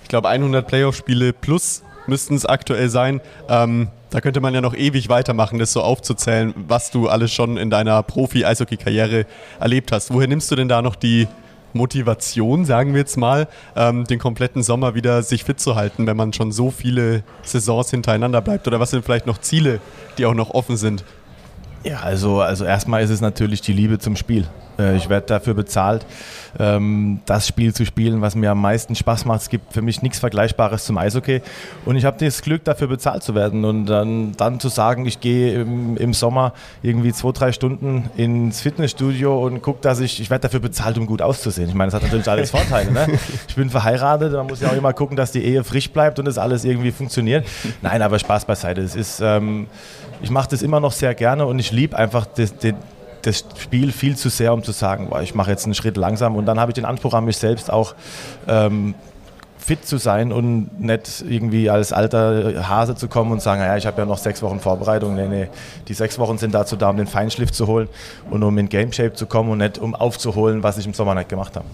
Ich 0.03 0.09
glaube 0.09 0.29
100 0.29 0.67
Playoff-Spiele 0.67 1.33
plus 1.33 1.83
müssten 2.07 2.35
es 2.35 2.47
aktuell 2.47 2.89
sein. 2.89 3.21
Ähm, 3.49 3.89
da 4.11 4.21
könnte 4.21 4.41
man 4.41 4.55
ja 4.55 4.61
noch 4.61 4.75
ewig 4.75 5.09
weitermachen, 5.09 5.59
das 5.59 5.73
so 5.73 5.83
aufzuzählen, 5.83 6.55
was 6.69 6.91
du 6.91 7.09
alles 7.09 7.33
schon 7.33 7.57
in 7.57 7.71
deiner 7.71 8.03
Profi-Eishockey-Karriere 8.03 9.27
erlebt 9.59 9.91
hast. 9.93 10.13
Woher 10.13 10.29
nimmst 10.29 10.51
du 10.51 10.57
denn 10.57 10.69
da 10.69 10.81
noch 10.83 10.95
die 10.95 11.27
Motivation, 11.77 12.65
sagen 12.65 12.93
wir 12.93 13.01
jetzt 13.01 13.17
mal, 13.17 13.49
ähm, 13.75 14.05
den 14.05 14.19
kompletten 14.19 14.63
Sommer 14.63 14.95
wieder 14.95 15.23
sich 15.23 15.45
fit 15.45 15.61
zu 15.61 15.77
halten, 15.77 16.07
wenn 16.07 16.17
man 16.17 16.33
schon 16.33 16.53
so 16.53 16.71
viele 16.71 17.23
Saisons 17.43 17.91
hintereinander 17.91 18.41
bleibt? 18.41 18.67
Oder 18.67 18.81
was 18.81 18.91
sind 18.91 19.05
vielleicht 19.05 19.27
noch 19.27 19.39
Ziele, 19.39 19.81
die 20.19 20.27
auch 20.27 20.35
noch 20.35 20.51
offen 20.51 20.77
sind? 20.77 21.05
Ja, 21.85 22.01
also, 22.01 22.41
also 22.41 22.65
erstmal 22.65 23.03
ist 23.03 23.11
es 23.11 23.21
natürlich 23.21 23.61
die 23.61 23.73
Liebe 23.73 23.99
zum 23.99 24.17
Spiel. 24.17 24.47
Äh, 24.79 24.97
ich 24.97 25.09
werde 25.09 25.27
dafür 25.27 25.55
bezahlt, 25.55 26.07
ähm, 26.59 27.21
das 27.27 27.47
Spiel 27.47 27.75
zu 27.75 27.85
spielen, 27.85 28.21
was 28.21 28.35
mir 28.35 28.51
am 28.51 28.61
meisten 28.61 28.95
Spaß 28.95 29.25
macht. 29.25 29.43
Es 29.43 29.49
gibt 29.49 29.73
für 29.73 29.83
mich 29.83 30.03
nichts 30.03 30.19
Vergleichbares 30.19 30.85
zum 30.85 30.99
Eishockey. 30.99 31.43
Und 31.85 31.97
ich 31.97 32.05
habe 32.05 32.23
das 32.25 32.43
Glück, 32.43 32.65
dafür 32.65 32.89
bezahlt 32.89 33.23
zu 33.23 33.35
werden. 33.35 33.65
Und 33.65 33.87
dann, 33.87 34.33
dann 34.37 34.61
zu 34.61 34.69
sagen, 34.69 35.07
ich 35.07 35.21
gehe 35.21 35.61
im, 35.61 35.97
im, 35.97 36.15
Sommer 36.15 36.53
irgendwie 36.83 37.13
zwei, 37.13 37.33
drei 37.33 37.53
Stunden 37.53 38.11
ins 38.17 38.61
Fitnessstudio 38.61 39.45
und 39.45 39.63
gucke, 39.63 39.81
dass 39.83 40.01
ich, 40.01 40.21
ich 40.21 40.31
werde 40.31 40.43
dafür 40.43 40.61
bezahlt, 40.61 40.99
um 40.99 41.07
gut 41.07 41.23
auszusehen. 41.23 41.69
Ich 41.69 41.75
meine, 41.75 41.91
das 41.91 42.01
hat 42.01 42.03
natürlich 42.03 42.29
alles 42.29 42.51
Vorteile. 42.51 42.91
Ne? 42.93 43.07
Ich 43.49 43.55
bin 43.55 43.71
verheiratet, 43.71 44.33
man 44.33 44.47
muss 44.47 44.61
ja 44.61 44.69
auch 44.69 44.77
immer 44.77 44.93
gucken, 44.93 45.17
dass 45.17 45.33
die 45.33 45.45
Ehe 45.45 45.65
frisch 45.65 45.91
bleibt 45.91 46.19
und 46.19 46.25
das 46.25 46.39
alles 46.39 46.65
irgendwie 46.65 46.91
funktioniert. 46.91 47.47
Nein, 47.83 48.03
aber 48.03 48.19
Spaß 48.19 48.45
beiseite. 48.45 48.81
Es 48.81 48.97
ist, 48.97 49.21
ähm, 49.21 49.67
ich 50.23 50.31
mache 50.31 50.49
das 50.51 50.63
immer 50.63 50.81
noch 50.81 50.93
sehr 50.93 51.15
gerne 51.15 51.47
und 51.47 51.59
ich 51.59 51.73
liebe 51.73 51.97
einfach 51.97 52.27
den, 52.27 52.77
das 53.27 53.45
Spiel 53.59 53.93
viel 53.93 54.17
zu 54.17 54.29
sehr, 54.29 54.53
um 54.53 54.63
zu 54.63 54.73
sagen, 54.73 55.09
boah, 55.09 55.21
ich 55.21 55.35
mache 55.35 55.51
jetzt 55.51 55.65
einen 55.65 55.75
Schritt 55.75 55.97
langsam. 55.97 56.37
Und 56.37 56.47
dann 56.47 56.61
habe 56.61 56.71
ich 56.71 56.75
den 56.75 56.85
Anspruch 56.85 57.15
an 57.15 57.25
mich 57.25 57.37
selbst 57.37 57.71
auch. 57.71 57.95
Ähm, 58.47 58.95
fit 59.67 59.85
zu 59.85 59.97
sein 59.97 60.31
und 60.31 60.81
nicht 60.81 61.25
irgendwie 61.29 61.69
als 61.69 61.93
alter 61.93 62.69
Hase 62.69 62.95
zu 62.95 63.09
kommen 63.09 63.33
und 63.33 63.43
sagen, 63.43 63.63
ja, 63.63 63.77
ich 63.77 63.85
habe 63.85 64.01
ja 64.01 64.07
noch 64.07 64.19
sechs 64.19 64.41
Wochen 64.41 64.61
Vorbereitung. 64.61 65.17
Nee, 65.17 65.27
nee, 65.27 65.49
die 65.89 65.95
sechs 65.95 66.21
Wochen 66.21 66.39
sind 66.39 66.55
dazu 66.55 66.77
da, 66.77 66.91
um 66.91 66.97
den 66.97 67.09
Feinschliff 67.09 67.51
zu 67.51 67.67
holen 67.67 67.89
und 68.31 68.45
um 68.45 68.57
in 68.59 68.69
Game 68.69 68.93
Shape 68.93 69.15
zu 69.15 69.27
kommen 69.27 69.51
und 69.51 69.59
nicht 69.59 69.79
um 69.79 69.97
aufzuholen, 69.97 70.63
was 70.63 70.79
ich 70.79 70.87
im 70.87 70.95
Sommer 70.95 71.17
nicht 71.17 71.29
gemacht 71.29 71.57
habe. 71.57 71.67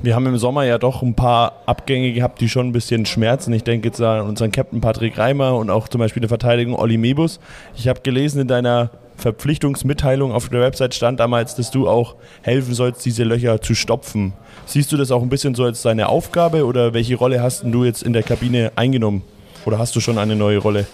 Wir 0.00 0.14
haben 0.14 0.26
im 0.26 0.36
Sommer 0.36 0.64
ja 0.64 0.78
doch 0.78 1.02
ein 1.02 1.14
paar 1.14 1.62
Abgänge 1.66 2.12
gehabt, 2.12 2.40
die 2.40 2.48
schon 2.48 2.68
ein 2.68 2.72
bisschen 2.72 3.04
schmerzen. 3.04 3.52
Ich 3.52 3.64
denke 3.64 3.88
jetzt 3.88 4.00
an 4.00 4.28
unseren 4.28 4.52
Captain 4.52 4.80
Patrick 4.80 5.18
Reimer 5.18 5.56
und 5.56 5.70
auch 5.70 5.88
zum 5.88 5.98
Beispiel 5.98 6.20
die 6.20 6.28
Verteidigung 6.28 6.78
Olli 6.78 6.98
Mebus. 6.98 7.40
Ich 7.74 7.88
habe 7.88 8.00
gelesen 8.02 8.42
in 8.42 8.46
deiner 8.46 8.90
Verpflichtungsmitteilung 9.16 10.32
auf 10.32 10.48
der 10.48 10.60
Website 10.60 10.94
stand 10.94 11.20
damals, 11.20 11.54
dass 11.54 11.70
du 11.70 11.88
auch 11.88 12.16
helfen 12.42 12.74
sollst, 12.74 13.04
diese 13.04 13.24
Löcher 13.24 13.60
zu 13.60 13.74
stopfen. 13.74 14.32
Siehst 14.66 14.92
du 14.92 14.96
das 14.96 15.10
auch 15.10 15.22
ein 15.22 15.28
bisschen 15.28 15.54
so 15.54 15.64
als 15.64 15.82
deine 15.82 16.08
Aufgabe 16.08 16.66
oder 16.66 16.94
welche 16.94 17.16
Rolle 17.16 17.42
hast 17.42 17.64
du 17.64 17.84
jetzt 17.84 18.02
in 18.02 18.12
der 18.12 18.22
Kabine 18.22 18.72
eingenommen? 18.76 19.22
Oder 19.64 19.78
hast 19.78 19.96
du 19.96 20.00
schon 20.00 20.18
eine 20.18 20.36
neue 20.36 20.58
Rolle? 20.58 20.86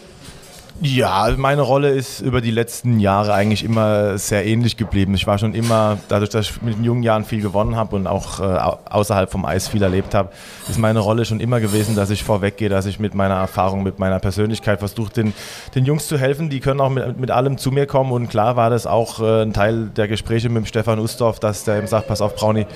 Ja, 0.83 1.29
meine 1.37 1.61
Rolle 1.61 1.91
ist 1.91 2.21
über 2.21 2.41
die 2.41 2.51
letzten 2.51 3.01
Jahre 3.01 3.35
eigentlich 3.35 3.65
immer 3.65 4.17
sehr 4.17 4.47
ähnlich 4.47 4.79
geblieben. 4.79 5.13
Ich 5.15 5.27
war 5.27 5.37
schon 5.37 5.53
immer, 5.53 5.99
dadurch, 6.09 6.31
dass 6.31 6.49
ich 6.49 6.63
mit 6.63 6.79
den 6.79 6.85
jungen 6.85 7.03
Jahren 7.03 7.27
viel 7.27 7.43
gewonnen 7.43 7.77
habe 7.77 7.97
und 7.97 8.07
auch 8.07 8.41
äh, 8.41 8.45
außerhalb 8.89 9.31
vom 9.31 9.45
Eis 9.45 9.69
viel 9.69 9.83
erlebt 9.83 10.15
habe, 10.15 10.31
ist 10.71 10.79
meine 10.79 11.01
Rolle 11.01 11.27
schon 11.27 11.39
immer 11.39 11.61
gewesen, 11.61 11.97
dass 11.97 12.09
ich 12.09 12.25
vorweggehe, 12.25 12.71
dass 12.71 12.87
ich 12.87 12.99
mit 12.99 13.15
meiner 13.15 13.35
Erfahrung, 13.35 13.83
mit 13.83 13.99
meiner 13.99 14.21
Persönlichkeit 14.21 14.79
versuche, 14.79 15.13
den, 15.13 15.35
den 15.75 15.85
Jungs 15.85 16.09
zu 16.09 16.17
helfen. 16.17 16.49
Die 16.49 16.61
können 16.61 16.81
auch 16.81 16.89
mit, 16.89 17.21
mit 17.21 17.31
allem 17.31 17.59
zu 17.59 17.71
mir 17.73 17.85
kommen 17.85 18.13
und 18.13 18.31
klar 18.31 18.57
war 18.57 18.71
das 18.71 18.87
auch 18.87 19.21
äh, 19.21 19.43
ein 19.43 19.53
Teil 19.53 19.91
der 19.95 20.09
Gespräche 20.09 20.49
mit 20.49 20.65
dem 20.65 20.67
Stefan 20.67 20.99
Ustorf, 20.99 21.41
dass 21.41 21.65
der 21.65 21.79
ihm 21.79 21.89
sagt, 21.89 22.09
pass 22.09 22.23
auf 22.23 22.37
Brauni, 22.37 22.67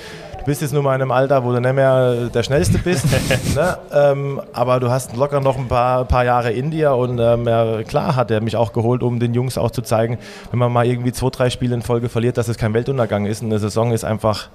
du 0.45 0.51
bist 0.51 0.61
jetzt 0.61 0.73
nur 0.73 0.83
mal 0.83 0.93
in 0.93 1.01
einem 1.01 1.09
Alter, 1.09 1.43
wo 1.43 1.51
du 1.51 1.59
nicht 1.59 1.73
mehr 1.73 2.27
der 2.27 2.43
Schnellste 2.43 2.77
bist, 2.77 3.07
ne? 3.55 3.77
ähm, 3.91 4.39
aber 4.53 4.79
du 4.79 4.91
hast 4.91 5.15
locker 5.17 5.41
noch 5.41 5.57
ein 5.57 5.67
paar, 5.67 6.05
paar 6.05 6.23
Jahre 6.23 6.51
in 6.51 6.69
dir 6.69 6.93
und 6.93 7.17
ähm, 7.17 7.47
ja, 7.47 7.81
klar 7.81 8.15
hat 8.15 8.29
er 8.29 8.41
mich 8.41 8.55
auch 8.55 8.71
geholt, 8.71 9.01
um 9.01 9.19
den 9.19 9.33
Jungs 9.33 9.57
auch 9.57 9.71
zu 9.71 9.81
zeigen, 9.81 10.19
wenn 10.51 10.59
man 10.59 10.71
mal 10.71 10.85
irgendwie 10.85 11.11
zwei, 11.11 11.31
drei 11.31 11.49
Spiele 11.49 11.73
in 11.73 11.81
Folge 11.81 12.09
verliert, 12.09 12.37
dass 12.37 12.47
es 12.47 12.59
kein 12.59 12.75
Weltuntergang 12.75 13.25
ist. 13.25 13.41
Eine 13.41 13.57
Saison 13.57 13.91
ist 13.91 14.03
einfach, 14.03 14.49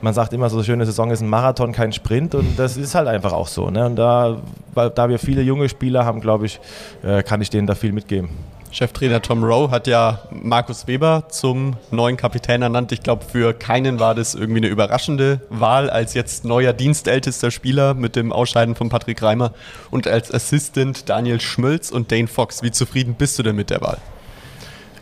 man 0.00 0.12
sagt 0.12 0.32
immer 0.32 0.50
so, 0.50 0.56
eine 0.56 0.64
schöne 0.64 0.86
Saison 0.86 1.12
ist 1.12 1.20
ein 1.20 1.28
Marathon, 1.28 1.70
kein 1.70 1.92
Sprint 1.92 2.34
und 2.34 2.58
das 2.58 2.76
ist 2.76 2.96
halt 2.96 3.06
einfach 3.06 3.32
auch 3.32 3.46
so. 3.46 3.70
Ne? 3.70 3.86
Und 3.86 3.94
da, 3.94 4.38
weil, 4.74 4.90
da 4.90 5.08
wir 5.08 5.20
viele 5.20 5.42
junge 5.42 5.68
Spieler 5.68 6.04
haben, 6.04 6.20
glaube 6.20 6.46
ich, 6.46 6.58
äh, 7.04 7.22
kann 7.22 7.40
ich 7.40 7.50
denen 7.50 7.68
da 7.68 7.76
viel 7.76 7.92
mitgeben. 7.92 8.30
Cheftrainer 8.70 9.22
Tom 9.22 9.42
Rowe 9.42 9.70
hat 9.70 9.86
ja 9.86 10.20
Markus 10.30 10.86
Weber 10.86 11.24
zum 11.30 11.76
neuen 11.90 12.16
Kapitän 12.16 12.62
ernannt. 12.62 12.92
Ich 12.92 13.02
glaube, 13.02 13.24
für 13.24 13.54
keinen 13.54 13.98
war 13.98 14.14
das 14.14 14.34
irgendwie 14.34 14.58
eine 14.58 14.68
überraschende 14.68 15.40
Wahl 15.48 15.88
als 15.88 16.14
jetzt 16.14 16.44
neuer 16.44 16.72
dienstältester 16.72 17.50
Spieler 17.50 17.94
mit 17.94 18.14
dem 18.14 18.30
Ausscheiden 18.30 18.74
von 18.74 18.88
Patrick 18.90 19.22
Reimer 19.22 19.52
und 19.90 20.06
als 20.06 20.32
Assistant 20.32 21.08
Daniel 21.08 21.40
Schmölz 21.40 21.90
und 21.90 22.12
Dane 22.12 22.28
Fox. 22.28 22.62
Wie 22.62 22.70
zufrieden 22.70 23.14
bist 23.14 23.38
du 23.38 23.42
denn 23.42 23.56
mit 23.56 23.70
der 23.70 23.80
Wahl? 23.80 23.98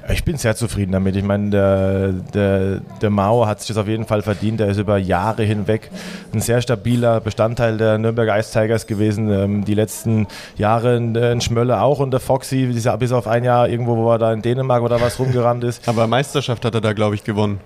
Ich 0.08 0.24
bin 0.24 0.36
sehr 0.36 0.54
zufrieden 0.54 0.92
damit. 0.92 1.16
Ich 1.16 1.24
meine, 1.24 1.50
der, 1.50 2.12
der, 2.12 2.80
der 3.00 3.10
Mao 3.10 3.46
hat 3.46 3.60
sich 3.60 3.68
das 3.68 3.76
auf 3.76 3.88
jeden 3.88 4.06
Fall 4.06 4.22
verdient. 4.22 4.60
Er 4.60 4.68
ist 4.68 4.78
über 4.78 4.98
Jahre 4.98 5.42
hinweg 5.42 5.90
ein 6.32 6.40
sehr 6.40 6.60
stabiler 6.62 7.20
Bestandteil 7.20 7.76
der 7.76 7.98
Nürnberger 7.98 8.38
Ice 8.38 8.52
Tigers 8.52 8.86
gewesen. 8.86 9.30
Ähm, 9.30 9.64
die 9.64 9.74
letzten 9.74 10.26
Jahre 10.56 10.96
ein 10.96 11.40
Schmölle 11.40 11.80
auch 11.80 11.98
und 11.98 12.12
der 12.12 12.20
Foxy, 12.20 12.66
bis 12.66 13.12
auf 13.12 13.26
ein 13.26 13.44
Jahr 13.44 13.68
irgendwo, 13.68 13.96
wo 13.96 14.10
er 14.12 14.18
da 14.18 14.32
in 14.32 14.42
Dänemark 14.42 14.82
oder 14.82 15.00
was 15.00 15.18
rumgerannt 15.18 15.64
ist. 15.64 15.88
Aber 15.88 16.06
Meisterschaft 16.06 16.64
hat 16.64 16.74
er 16.74 16.80
da, 16.80 16.92
glaube 16.92 17.14
ich, 17.14 17.24
gewonnen. 17.24 17.60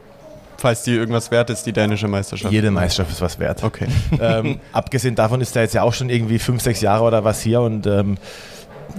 falls 0.57 0.83
die 0.83 0.95
irgendwas 0.95 1.31
wert 1.31 1.51
ist, 1.51 1.65
die 1.65 1.73
dänische 1.73 2.09
Meisterschaft. 2.09 2.53
Jede 2.53 2.71
Meisterschaft 2.71 3.11
ist 3.11 3.21
was 3.21 3.39
wert. 3.39 3.63
Okay. 3.65 3.87
ähm, 4.21 4.61
abgesehen 4.73 5.15
davon 5.15 5.41
ist 5.41 5.57
er 5.57 5.63
jetzt 5.63 5.75
ja 5.75 5.83
auch 5.83 5.95
schon 5.95 6.11
irgendwie 6.11 6.39
fünf, 6.39 6.63
sechs 6.63 6.81
Jahre 6.81 7.05
oder 7.05 7.25
was 7.25 7.41
hier 7.43 7.61
und 7.61 7.87
ähm, 7.87 8.19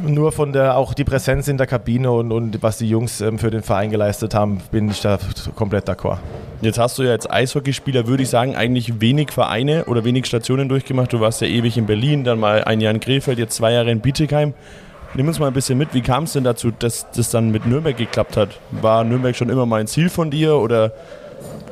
nur 0.05 0.31
von 0.31 0.53
der 0.53 0.77
auch 0.77 0.93
die 0.93 1.03
Präsenz 1.03 1.47
in 1.47 1.57
der 1.57 1.67
Kabine 1.67 2.11
und, 2.11 2.31
und 2.31 2.61
was 2.63 2.77
die 2.77 2.89
Jungs 2.89 3.21
ähm, 3.21 3.39
für 3.39 3.51
den 3.51 3.63
Verein 3.63 3.89
geleistet 3.89 4.33
haben, 4.33 4.61
bin 4.71 4.89
ich 4.89 5.01
da 5.01 5.17
komplett 5.55 5.89
d'accord. 5.89 6.17
Jetzt 6.61 6.77
hast 6.77 6.97
du 6.97 7.03
ja 7.03 7.11
als 7.11 7.29
Eishockeyspieler, 7.29 8.07
würde 8.07 8.23
ich 8.23 8.29
sagen, 8.29 8.55
eigentlich 8.55 9.01
wenig 9.01 9.31
Vereine 9.31 9.85
oder 9.85 10.03
wenig 10.03 10.25
Stationen 10.25 10.69
durchgemacht. 10.69 11.11
Du 11.11 11.19
warst 11.19 11.41
ja 11.41 11.47
ewig 11.47 11.77
in 11.77 11.85
Berlin, 11.85 12.23
dann 12.23 12.39
mal 12.39 12.63
ein 12.63 12.81
Jahr 12.81 12.93
in 12.93 12.99
Krefeld, 12.99 13.39
jetzt 13.39 13.55
zwei 13.55 13.73
Jahre 13.73 13.91
in 13.91 13.99
Bietigheim. 13.99 14.53
Nimm 15.13 15.27
uns 15.27 15.39
mal 15.39 15.47
ein 15.47 15.53
bisschen 15.53 15.77
mit, 15.77 15.93
wie 15.93 16.01
kam 16.01 16.23
es 16.23 16.33
denn 16.33 16.43
dazu, 16.43 16.71
dass 16.71 17.09
das 17.11 17.29
dann 17.31 17.51
mit 17.51 17.65
Nürnberg 17.65 17.97
geklappt 17.97 18.37
hat? 18.37 18.49
War 18.71 19.03
Nürnberg 19.03 19.35
schon 19.35 19.49
immer 19.49 19.65
mal 19.65 19.81
ein 19.81 19.87
Ziel 19.87 20.09
von 20.09 20.31
dir 20.31 20.55
oder 20.55 20.93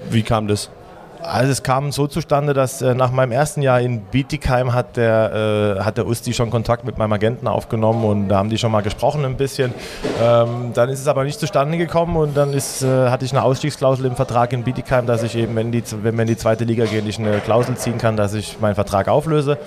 wie 0.10 0.24
kam 0.24 0.48
das? 0.48 0.70
Also 1.22 1.52
es 1.52 1.64
kam 1.64 1.92
so 1.92 2.08
zustande, 2.08 2.54
dass 2.54 2.82
äh, 2.82 2.96
nach 2.96 3.12
meinem 3.12 3.32
ersten 3.32 3.62
Jahr 3.62 3.82
in 3.82 4.02
Bietigheim 4.02 4.74
hat 4.74 4.96
der, 4.96 5.78
äh, 5.80 5.84
hat 5.84 5.98
der 5.98 6.08
Usti 6.08 6.34
schon 6.34 6.50
Kontakt 6.50 6.86
mit 6.86 6.98
meinem 6.98 7.12
Agenten 7.12 7.48
aufgenommen 7.48 8.06
und 8.06 8.30
da 8.30 8.38
haben 8.38 8.50
die 8.50 8.58
schon 8.58 8.72
mal 8.72 8.82
gesprochen 8.82 9.26
ein 9.26 9.36
bisschen. 9.36 9.74
Ähm, 10.22 10.72
dann 10.74 10.90
ist 10.90 11.02
es 11.02 11.08
aber 11.08 11.26
nicht 11.26 11.40
zustande 11.40 11.78
gekommen 11.78 12.16
und 12.16 12.38
dann 12.38 12.54
ist, 12.54 12.84
äh, 12.84 13.10
hatte 13.10 13.26
ich 13.26 13.34
eine 13.34 13.44
Ausstiegsklausel 13.44 14.06
im 14.06 14.16
Vertrag 14.16 14.54
in 14.54 14.64
Bietigheim, 14.64 15.06
dass 15.06 15.24
ich 15.24 15.36
eben, 15.36 15.56
wenn, 15.56 15.72
die, 15.72 15.84
wenn 16.04 16.16
wir 16.16 16.22
in 16.22 16.28
die 16.30 16.38
zweite 16.38 16.64
Liga 16.64 16.86
gehen, 16.86 17.08
ich 17.08 17.20
eine 17.20 17.40
Klausel 17.40 17.76
ziehen 17.76 17.98
kann, 17.98 18.16
dass 18.16 18.34
ich 18.34 18.60
meinen 18.62 18.76
Vertrag 18.76 19.10
auflöse. 19.10 19.58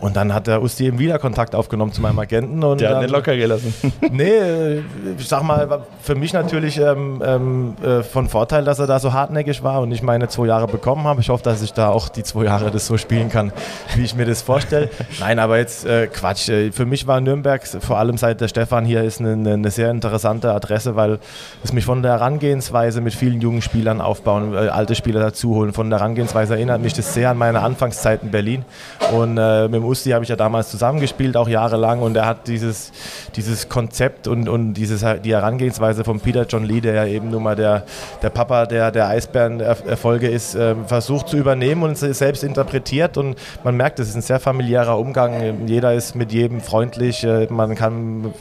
Und 0.00 0.16
dann 0.16 0.32
hat 0.32 0.46
der 0.46 0.62
Usti 0.62 0.86
eben 0.86 0.98
wieder 0.98 1.18
Kontakt 1.18 1.54
aufgenommen 1.54 1.92
zu 1.92 2.00
meinem 2.00 2.18
Agenten. 2.18 2.62
Und 2.62 2.80
der 2.80 2.90
hat 2.90 3.02
nicht 3.02 3.10
locker 3.10 3.36
gelassen. 3.36 3.74
nee, 4.10 4.82
ich 5.18 5.28
sag 5.28 5.42
mal, 5.42 5.82
für 6.00 6.14
mich 6.14 6.32
natürlich 6.32 6.78
ähm, 6.78 7.22
ähm, 7.24 7.74
äh, 7.82 8.02
von 8.02 8.28
Vorteil, 8.28 8.64
dass 8.64 8.78
er 8.78 8.86
da 8.86 9.00
so 9.00 9.12
hartnäckig 9.12 9.62
war 9.62 9.80
und 9.80 9.90
ich 9.90 10.02
meine 10.02 10.28
zwei 10.28 10.46
Jahre 10.46 10.68
bekommen 10.68 11.04
habe. 11.04 11.20
Ich 11.20 11.28
hoffe, 11.28 11.42
dass 11.42 11.62
ich 11.62 11.72
da 11.72 11.88
auch 11.88 12.08
die 12.08 12.22
zwei 12.22 12.44
Jahre 12.44 12.70
das 12.70 12.86
so 12.86 12.96
spielen 12.96 13.28
kann, 13.28 13.52
wie 13.96 14.04
ich 14.04 14.14
mir 14.14 14.24
das 14.24 14.42
vorstelle. 14.42 14.88
Nein, 15.18 15.38
aber 15.38 15.58
jetzt 15.58 15.84
äh, 15.84 16.06
Quatsch. 16.06 16.48
Äh, 16.48 16.70
für 16.70 16.86
mich 16.86 17.06
war 17.06 17.20
Nürnberg, 17.20 17.66
vor 17.66 17.98
allem 17.98 18.18
seit 18.18 18.40
der 18.40 18.48
Stefan 18.48 18.84
hier 18.84 19.02
ist, 19.02 19.20
eine, 19.20 19.52
eine 19.52 19.70
sehr 19.70 19.90
interessante 19.90 20.52
Adresse, 20.52 20.94
weil 20.94 21.18
es 21.64 21.72
mich 21.72 21.84
von 21.84 22.02
der 22.02 22.12
Herangehensweise 22.12 23.00
mit 23.00 23.14
vielen 23.14 23.40
jungen 23.40 23.62
Spielern 23.62 24.00
aufbauen, 24.00 24.54
äh, 24.54 24.68
alte 24.68 24.94
Spieler 24.94 25.20
dazuholen. 25.20 25.72
Von 25.72 25.90
der 25.90 25.98
Herangehensweise 25.98 26.54
erinnert 26.54 26.82
mich 26.82 26.92
das 26.92 27.14
sehr 27.14 27.30
an 27.30 27.38
meine 27.38 27.60
Anfangszeit 27.60 28.22
in 28.22 28.30
Berlin. 28.30 28.64
Und 29.12 29.38
äh, 29.38 29.64
mit 29.64 29.74
dem 29.74 29.87
Usti 29.88 30.10
habe 30.10 30.24
ich 30.24 30.28
ja 30.28 30.36
damals 30.36 30.70
zusammengespielt, 30.70 31.36
auch 31.36 31.48
jahrelang. 31.48 32.00
Und 32.02 32.16
er 32.16 32.26
hat 32.26 32.48
dieses, 32.48 32.92
dieses 33.36 33.68
Konzept 33.68 34.28
und, 34.28 34.48
und 34.48 34.74
dieses, 34.74 35.04
die 35.24 35.32
Herangehensweise 35.32 36.04
von 36.04 36.20
Peter 36.20 36.46
John 36.48 36.64
Lee, 36.64 36.80
der 36.80 36.94
ja 36.94 37.06
eben 37.06 37.30
nun 37.30 37.42
mal 37.42 37.56
der, 37.56 37.84
der 38.22 38.30
Papa 38.30 38.66
der, 38.66 38.90
der 38.90 39.08
Eisbären-Erfolge 39.08 40.28
ist, 40.28 40.54
äh, 40.54 40.74
versucht 40.86 41.28
zu 41.28 41.36
übernehmen 41.36 41.82
und 41.82 41.96
selbst 41.96 42.44
interpretiert. 42.44 43.16
Und 43.16 43.36
man 43.64 43.76
merkt, 43.76 43.98
es 43.98 44.08
ist 44.08 44.14
ein 44.14 44.22
sehr 44.22 44.40
familiärer 44.40 44.98
Umgang. 44.98 45.66
Jeder 45.66 45.94
ist 45.94 46.14
mit 46.14 46.32
jedem 46.32 46.60
freundlich. 46.60 47.24
Äh, 47.24 47.48
man 47.50 47.74
kann 47.74 48.32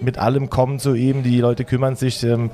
mit 0.00 0.18
allem 0.18 0.50
kommen 0.50 0.78
zu 0.78 0.94
ihm. 0.94 1.22
Die 1.22 1.40
Leute 1.40 1.64
kümmern 1.64 1.96
sich. 1.96 2.22
Ähm, 2.24 2.50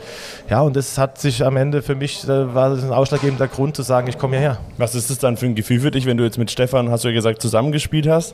ja, 0.49 0.61
und 0.61 0.77
das 0.77 0.99
hat 0.99 1.21
sich 1.21 1.45
am 1.45 1.57
Ende 1.57 1.83
für 1.83 1.95
mich, 1.95 2.25
äh, 2.25 2.55
war 2.55 2.71
das 2.71 2.85
ein 2.85 2.93
ausschlaggebender 2.93 3.49
Grund 3.49 3.77
zu 3.77 3.83
sagen, 3.83 4.09
ich 4.09 4.19
komme 4.19 4.37
hierher. 4.37 4.59
Was 4.79 4.95
ist 4.95 5.11
das 5.11 5.19
dann 5.19 5.37
für 5.37 5.47
ein 5.47 5.55
Gefühl 5.55 5.81
für 5.81 5.91
dich, 5.91 6.07
wenn 6.07 6.17
du 6.17 6.25
jetzt 6.25 6.39
mit 6.39 6.51
Stefan, 6.51 6.91
hast 6.91 7.05
du 7.05 7.09
ja 7.09 7.15
gesagt, 7.15 7.41
zusammengespielt 7.43 8.09
hast? 8.09 8.34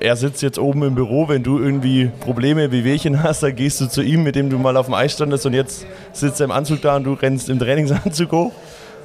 Er 0.00 0.14
sitzt 0.14 0.42
jetzt 0.42 0.58
oben 0.58 0.84
im 0.84 0.94
Büro, 0.94 1.28
wenn 1.28 1.42
du 1.42 1.58
irgendwie 1.58 2.10
Probleme, 2.20 2.70
wie 2.70 2.84
Wehchen 2.84 3.22
hast, 3.22 3.42
dann 3.42 3.56
gehst 3.56 3.80
du 3.80 3.88
zu 3.88 4.00
ihm, 4.00 4.22
mit 4.22 4.36
dem 4.36 4.48
du 4.48 4.58
mal 4.58 4.76
auf 4.76 4.86
dem 4.86 4.94
Eis 4.94 5.12
standest 5.12 5.44
und 5.44 5.54
jetzt 5.54 5.86
sitzt 6.12 6.40
er 6.40 6.44
im 6.44 6.52
Anzug 6.52 6.82
da 6.82 6.96
und 6.96 7.04
du 7.04 7.14
rennst 7.14 7.48
im 7.48 7.58
Trainingsanzug 7.58 8.30
hoch. 8.30 8.52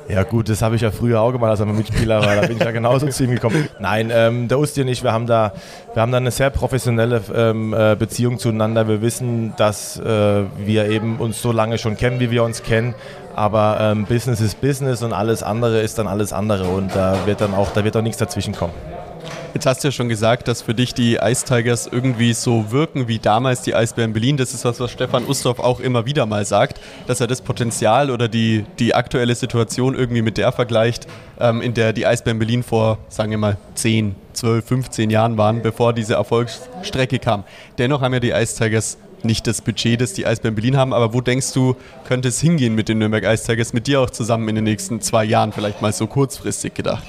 Ja 0.10 0.24
gut, 0.24 0.50
das 0.50 0.62
habe 0.62 0.76
ich 0.76 0.82
ja 0.82 0.92
früher 0.92 1.22
auch 1.22 1.32
gemacht, 1.32 1.52
als 1.52 1.60
er 1.62 1.66
Mitspieler 1.66 2.20
war. 2.20 2.36
Da 2.36 2.42
bin 2.42 2.58
ich 2.58 2.64
ja 2.64 2.72
genauso 2.72 3.08
zu 3.08 3.24
ihm 3.24 3.32
gekommen. 3.32 3.70
Nein, 3.80 4.12
ähm, 4.14 4.48
der 4.48 4.60
Usti 4.60 4.82
und 4.82 4.90
ich, 4.90 5.04
wir 5.04 5.14
haben 5.14 5.28
da, 5.28 5.54
wir 5.94 6.02
haben 6.02 6.12
da 6.12 6.18
eine 6.18 6.32
sehr 6.32 6.50
professionelle 6.50 7.22
ähm, 7.34 7.74
äh, 7.74 7.96
Beziehung 7.96 8.38
zueinander. 8.38 8.88
Wir 8.88 9.02
wissen, 9.02 9.54
dass 9.58 9.98
äh, 10.00 10.44
wir 10.58 10.90
eben 10.90 11.18
uns 11.18 11.42
so 11.42 11.52
lange 11.52 11.78
schon 11.78 11.96
kennen, 11.96 12.20
wie 12.20 12.32
wir 12.32 12.44
uns 12.44 12.64
kennen. 12.64 12.96
Aber 13.36 13.78
ähm, 13.80 14.06
Business 14.06 14.42
ist 14.42 14.62
Business 14.62 15.02
und 15.02 15.14
alles 15.14 15.42
andere 15.42 15.80
ist 15.80 15.98
dann 15.98 16.08
alles 16.08 16.34
andere. 16.34 16.66
Und 16.66 16.96
da 16.96 17.18
wird 17.26 17.42
dann 17.42 17.54
auch, 17.54 17.72
da 17.72 17.84
wird 17.84 17.96
auch 17.96 18.02
nichts 18.02 18.18
dazwischen 18.18 18.54
kommen. 18.54 18.74
Jetzt 19.54 19.68
hast 19.68 19.84
du 19.84 19.90
ja 19.90 19.92
schon 19.92 20.10
gesagt, 20.10 20.48
dass 20.48 20.64
für 20.64 20.74
dich 20.74 20.96
die 20.96 21.20
Ice 21.22 21.46
Tigers 21.46 21.86
irgendwie 21.86 22.34
so 22.34 22.72
wirken 22.72 23.08
wie 23.08 23.20
damals 23.20 23.62
die 23.62 23.76
Eisbären 23.76 24.12
Berlin. 24.12 24.36
Das 24.36 24.56
ist 24.56 24.66
was, 24.66 24.80
was 24.80 24.90
Stefan 24.90 25.28
Ustorf 25.28 25.60
auch 25.60 25.80
immer 25.80 26.08
wieder 26.08 26.26
mal 26.26 26.44
sagt, 26.44 26.82
dass 27.06 27.22
er 27.22 27.28
das 27.28 27.42
Potenzial 27.42 28.10
oder 28.10 28.28
die, 28.28 28.66
die 28.80 28.96
aktuelle 28.96 29.36
Situation 29.36 29.94
irgendwie 29.94 30.24
mit 30.24 30.40
der 30.40 30.52
vergleicht, 30.54 31.06
ähm, 31.40 31.62
in 31.62 31.76
der 31.76 31.94
die 31.94 32.08
Eisbären 32.08 32.40
Berlin 32.40 32.64
vor, 32.64 32.98
sagen 33.10 33.30
wir 33.30 33.38
mal, 33.38 33.58
10, 33.76 34.16
12, 34.34 34.66
15 34.66 35.10
Jahren 35.12 35.38
waren, 35.38 35.62
bevor 35.62 35.94
diese 35.94 36.16
Erfolgsstrecke 36.16 37.20
kam. 37.20 37.44
Dennoch 37.78 38.02
haben 38.02 38.14
ja 38.14 38.20
die 38.20 38.32
Ice 38.32 38.58
Tigers 38.58 38.98
nicht 39.22 39.46
das 39.46 39.62
Budget, 39.62 40.02
das 40.02 40.14
die 40.14 40.26
Eisbären 40.26 40.56
Berlin 40.56 40.78
haben, 40.78 40.94
aber 40.94 41.14
wo 41.14 41.22
denkst 41.22 41.54
du, 41.54 41.76
könnte 42.08 42.30
es 42.30 42.42
hingehen 42.42 42.74
mit 42.74 42.90
den 42.90 42.98
Nürnberg 42.98 43.24
Ice 43.24 43.46
Tigers, 43.46 43.72
mit 43.72 43.86
dir 43.86 44.02
auch 44.02 44.10
zusammen 44.10 44.50
in 44.50 44.56
den 44.56 44.64
nächsten 44.64 45.00
zwei 45.00 45.24
Jahren, 45.24 45.52
vielleicht 45.52 45.80
mal 45.84 45.94
so 45.94 46.08
kurzfristig 46.08 46.74
gedacht? 46.74 47.04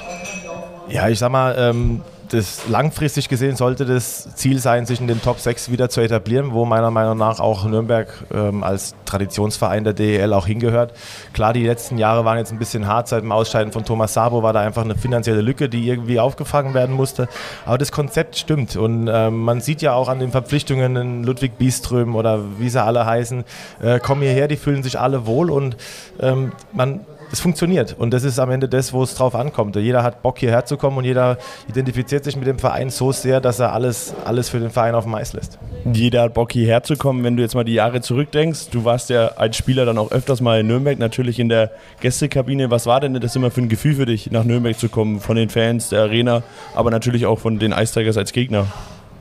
Ja, 0.90 1.08
ich 1.08 1.18
sag 1.18 1.32
mal, 1.32 1.56
ähm, 1.58 2.02
das 2.34 2.68
langfristig 2.68 3.28
gesehen 3.28 3.56
sollte 3.56 3.84
das 3.86 4.34
Ziel 4.34 4.58
sein, 4.58 4.86
sich 4.86 5.00
in 5.00 5.06
den 5.06 5.22
Top 5.22 5.38
6 5.38 5.70
wieder 5.70 5.88
zu 5.88 6.00
etablieren, 6.00 6.52
wo 6.52 6.64
meiner 6.64 6.90
Meinung 6.90 7.16
nach 7.16 7.40
auch 7.40 7.64
Nürnberg 7.64 8.08
ähm, 8.34 8.64
als 8.64 8.94
Traditionsverein 9.04 9.84
der 9.84 9.92
DEL 9.92 10.32
auch 10.32 10.46
hingehört. 10.46 10.92
Klar, 11.32 11.52
die 11.52 11.64
letzten 11.64 11.96
Jahre 11.96 12.24
waren 12.24 12.38
jetzt 12.38 12.52
ein 12.52 12.58
bisschen 12.58 12.86
hart. 12.86 13.08
Seit 13.08 13.22
dem 13.22 13.32
Ausscheiden 13.32 13.72
von 13.72 13.84
Thomas 13.84 14.14
Sabo 14.14 14.42
war 14.42 14.52
da 14.52 14.60
einfach 14.60 14.82
eine 14.82 14.96
finanzielle 14.96 15.40
Lücke, 15.40 15.68
die 15.68 15.88
irgendwie 15.88 16.18
aufgefangen 16.18 16.74
werden 16.74 16.94
musste. 16.94 17.28
Aber 17.64 17.78
das 17.78 17.92
Konzept 17.92 18.36
stimmt 18.36 18.76
und 18.76 19.08
ähm, 19.10 19.42
man 19.42 19.60
sieht 19.60 19.80
ja 19.80 19.94
auch 19.94 20.08
an 20.08 20.18
den 20.18 20.30
Verpflichtungen 20.30 20.96
in 20.96 21.24
Ludwig 21.24 21.56
Bieström 21.58 22.16
oder 22.16 22.40
wie 22.58 22.68
sie 22.68 22.82
alle 22.82 23.06
heißen, 23.06 23.44
äh, 23.82 24.00
kommen 24.00 24.22
hierher, 24.22 24.48
die 24.48 24.56
fühlen 24.56 24.82
sich 24.82 24.98
alle 24.98 25.26
wohl 25.26 25.50
und 25.50 25.76
ähm, 26.20 26.52
man 26.72 27.00
es 27.34 27.40
funktioniert. 27.40 27.94
Und 27.98 28.12
das 28.12 28.24
ist 28.24 28.38
am 28.38 28.50
Ende 28.50 28.68
das, 28.68 28.92
wo 28.92 29.02
es 29.02 29.14
drauf 29.14 29.34
ankommt. 29.34 29.76
Jeder 29.76 30.02
hat 30.02 30.22
Bock, 30.22 30.38
hierher 30.38 30.64
zu 30.64 30.76
kommen 30.76 30.96
und 30.98 31.04
jeder 31.04 31.36
identifiziert 31.68 32.24
sich 32.24 32.36
mit 32.36 32.46
dem 32.46 32.58
Verein 32.58 32.90
so 32.90 33.12
sehr, 33.12 33.40
dass 33.40 33.58
er 33.58 33.72
alles, 33.72 34.14
alles 34.24 34.48
für 34.48 34.60
den 34.60 34.70
Verein 34.70 34.94
auf 34.94 35.04
dem 35.04 35.14
Eis 35.14 35.32
lässt. 35.32 35.58
Jeder 35.92 36.22
hat 36.22 36.34
Bock, 36.34 36.52
hierher 36.52 36.82
zu 36.82 36.96
kommen. 36.96 37.24
Wenn 37.24 37.36
du 37.36 37.42
jetzt 37.42 37.54
mal 37.54 37.64
die 37.64 37.74
Jahre 37.74 38.00
zurückdenkst, 38.00 38.70
du 38.70 38.84
warst 38.84 39.10
ja 39.10 39.32
als 39.36 39.56
Spieler 39.56 39.84
dann 39.84 39.98
auch 39.98 40.12
öfters 40.12 40.40
mal 40.40 40.60
in 40.60 40.68
Nürnberg, 40.68 40.98
natürlich 40.98 41.38
in 41.38 41.48
der 41.48 41.72
Gästekabine. 42.00 42.70
Was 42.70 42.86
war 42.86 43.00
denn 43.00 43.14
das 43.14 43.36
immer 43.36 43.50
für 43.50 43.60
ein 43.60 43.68
Gefühl 43.68 43.96
für 43.96 44.06
dich, 44.06 44.30
nach 44.30 44.44
Nürnberg 44.44 44.78
zu 44.78 44.88
kommen? 44.88 45.20
Von 45.20 45.36
den 45.36 45.50
Fans, 45.50 45.88
der 45.88 46.02
Arena, 46.02 46.42
aber 46.74 46.90
natürlich 46.90 47.26
auch 47.26 47.40
von 47.40 47.58
den 47.58 47.72
Eistigers 47.72 48.16
als 48.16 48.32
Gegner? 48.32 48.66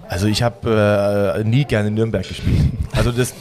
Also 0.07 0.27
ich 0.27 0.43
habe 0.43 1.35
äh, 1.37 1.43
nie 1.43 1.65
gerne 1.65 1.87
in 1.87 1.95
Nürnberg 1.95 2.27
gespielt. 2.27 2.71
Also 2.95 3.11
das 3.11 3.33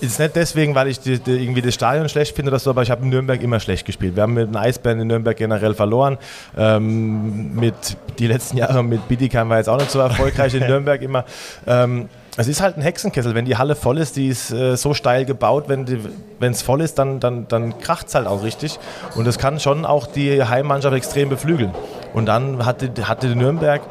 ist 0.00 0.18
nicht 0.18 0.36
deswegen, 0.36 0.74
weil 0.74 0.88
ich 0.88 1.00
die, 1.00 1.18
die, 1.18 1.32
irgendwie 1.32 1.62
das 1.62 1.74
Stadion 1.74 2.08
schlecht 2.08 2.34
finde 2.34 2.50
oder 2.50 2.58
so, 2.58 2.70
aber 2.70 2.82
ich 2.82 2.90
habe 2.90 3.02
in 3.02 3.10
Nürnberg 3.10 3.42
immer 3.42 3.60
schlecht 3.60 3.84
gespielt. 3.84 4.16
Wir 4.16 4.22
haben 4.22 4.34
mit 4.34 4.48
den 4.48 4.56
Eisbären 4.56 5.00
in 5.00 5.08
Nürnberg 5.08 5.36
generell 5.36 5.74
verloren. 5.74 6.18
Ähm, 6.56 7.54
mit 7.54 7.74
die 8.18 8.26
letzten 8.26 8.56
Jahre 8.56 8.82
mit 8.82 9.06
Bietigheim 9.08 9.48
war 9.48 9.58
jetzt 9.58 9.68
auch 9.68 9.78
nicht 9.78 9.90
so 9.90 9.98
erfolgreich 9.98 10.54
in 10.54 10.60
Nürnberg 10.66 11.02
immer. 11.02 11.24
Ähm, 11.66 12.08
es 12.36 12.48
ist 12.48 12.60
halt 12.60 12.76
ein 12.76 12.82
Hexenkessel. 12.82 13.34
Wenn 13.34 13.44
die 13.44 13.56
Halle 13.56 13.76
voll 13.76 13.98
ist, 13.98 14.16
die 14.16 14.28
ist 14.28 14.50
äh, 14.50 14.76
so 14.76 14.94
steil 14.94 15.24
gebaut, 15.24 15.66
wenn 15.68 16.10
es 16.40 16.62
voll 16.62 16.80
ist, 16.80 16.98
dann, 16.98 17.20
dann, 17.20 17.46
dann 17.48 17.78
kracht 17.78 18.08
es 18.08 18.14
halt 18.14 18.26
auch 18.26 18.42
richtig. 18.42 18.78
Und 19.14 19.26
das 19.26 19.38
kann 19.38 19.60
schon 19.60 19.84
auch 19.84 20.06
die 20.06 20.42
Heimmannschaft 20.42 20.96
extrem 20.96 21.28
beflügeln. 21.28 21.72
Und 22.12 22.26
dann 22.26 22.64
hatte, 22.64 22.90
hatte 23.06 23.28
Nürnberg 23.36 23.82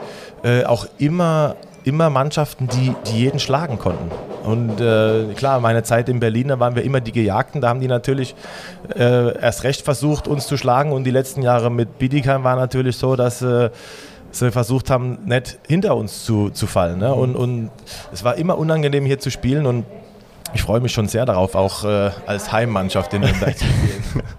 äh, 0.44 0.65
auch 0.65 0.88
immer 0.98 1.56
immer 1.84 2.10
Mannschaften, 2.10 2.68
die, 2.68 2.94
die 3.08 3.20
jeden 3.20 3.40
schlagen 3.40 3.80
konnten. 3.80 4.12
Und 4.44 4.82
äh, 4.82 5.34
klar, 5.36 5.60
meine 5.60 5.84
Zeit 5.84 6.10
in 6.10 6.20
Berlin, 6.20 6.50
da 6.50 6.60
waren 6.60 6.75
wir 6.75 6.84
immer 6.84 7.00
die 7.00 7.12
Gejagten. 7.12 7.62
Da 7.62 7.70
haben 7.70 7.80
die 7.80 7.88
natürlich 7.88 8.36
äh, 8.96 9.38
erst 9.40 9.63
recht 9.63 9.82
versucht, 9.82 10.28
uns 10.28 10.48
zu 10.48 10.58
schlagen. 10.58 10.92
Und 10.92 11.06
die 11.06 11.12
letzten 11.12 11.42
Jahre 11.42 11.72
mit 11.72 11.98
Bietigheim 11.98 12.44
war 12.44 12.56
natürlich 12.56 12.98
so, 12.98 13.16
dass 13.16 13.42
äh, 13.42 13.70
sie 14.32 14.52
versucht 14.52 14.90
haben, 14.90 15.20
nicht 15.25 15.60
hinter 15.68 15.96
uns 15.96 16.25
zu, 16.25 16.50
zu 16.50 16.68
fallen. 16.68 17.00
Ne? 17.00 17.13
Und, 17.13 17.36
und 17.36 17.70
es 18.12 18.24
war 18.24 18.36
immer 18.36 18.58
unangenehm, 18.58 19.06
hier 19.06 19.20
zu 19.20 19.32
spielen. 19.32 19.66
Und 19.66 19.86
ich 20.53 20.62
freue 20.62 20.79
mich 20.79 20.91
schon 20.91 21.07
sehr 21.07 21.25
darauf, 21.25 21.55
auch 21.55 21.83
äh, 21.83 22.12
als 22.25 22.51
Heimmannschaft 22.51 23.13
in 23.13 23.22
Nürnberg 23.22 23.57
zu 23.57 23.65
spielen. 23.65 24.24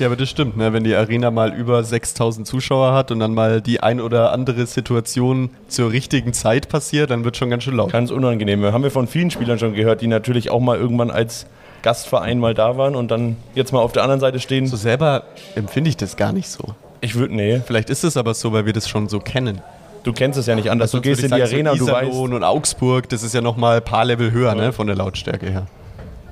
Ja, 0.00 0.06
aber 0.06 0.16
das 0.16 0.28
stimmt, 0.28 0.56
ne? 0.56 0.72
wenn 0.72 0.82
die 0.82 0.94
Arena 0.96 1.30
mal 1.30 1.52
über 1.54 1.84
6000 1.84 2.44
Zuschauer 2.44 2.92
hat 2.92 3.12
und 3.12 3.20
dann 3.20 3.34
mal 3.34 3.60
die 3.60 3.80
ein 3.80 4.00
oder 4.00 4.32
andere 4.32 4.66
Situation 4.66 5.50
zur 5.68 5.92
richtigen 5.92 6.32
Zeit 6.32 6.68
passiert, 6.68 7.10
dann 7.10 7.24
wird 7.24 7.36
schon 7.36 7.50
ganz 7.50 7.62
schön 7.64 7.76
laut. 7.76 7.92
Ganz 7.92 8.10
unangenehm. 8.10 8.64
Haben 8.64 8.82
wir 8.82 8.90
von 8.90 9.06
vielen 9.06 9.30
Spielern 9.30 9.60
schon 9.60 9.74
gehört, 9.74 10.00
die 10.00 10.08
natürlich 10.08 10.50
auch 10.50 10.58
mal 10.58 10.76
irgendwann 10.76 11.10
als 11.10 11.46
Gastverein 11.82 12.38
mal 12.38 12.54
da 12.54 12.76
waren 12.76 12.96
und 12.96 13.10
dann 13.10 13.36
jetzt 13.54 13.72
mal 13.72 13.80
auf 13.80 13.92
der 13.92 14.02
anderen 14.02 14.20
Seite 14.20 14.40
stehen. 14.40 14.66
So 14.66 14.76
selber 14.76 15.24
empfinde 15.54 15.90
ich 15.90 15.96
das 15.96 16.16
gar 16.16 16.32
nicht 16.32 16.48
so. 16.48 16.74
Ich 17.00 17.14
würde, 17.14 17.34
nee. 17.34 17.60
Vielleicht 17.64 17.90
ist 17.90 18.02
es 18.02 18.16
aber 18.16 18.34
so, 18.34 18.52
weil 18.52 18.66
wir 18.66 18.72
das 18.72 18.88
schon 18.88 19.08
so 19.08 19.20
kennen. 19.20 19.60
Du 20.02 20.12
kennst 20.12 20.38
es 20.38 20.46
ja 20.46 20.54
nicht 20.54 20.70
anders. 20.70 20.94
Also 20.94 20.98
du 20.98 21.02
gehst 21.02 21.22
in 21.22 21.30
die 21.30 21.42
Arena 21.42 21.74
so 21.76 21.84
und 21.84 21.88
du 21.88 21.92
weißt. 21.92 22.18
und 22.18 22.44
Augsburg, 22.44 23.08
das 23.08 23.22
ist 23.22 23.34
ja 23.34 23.40
nochmal 23.40 23.76
ein 23.76 23.84
paar 23.84 24.04
Level 24.04 24.30
höher 24.30 24.54
ja. 24.54 24.54
ne, 24.54 24.72
von 24.72 24.86
der 24.86 24.96
Lautstärke 24.96 25.50
her. 25.50 25.66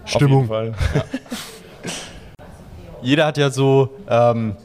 Stimmung. 0.04 0.50
Auf 0.50 0.62
jeden 0.62 0.74
Fall. 0.74 0.94
Ja 0.94 1.02
jeder 3.02 3.26
hat 3.26 3.38
ja 3.38 3.50
so 3.50 3.90
ähm, 4.08 4.56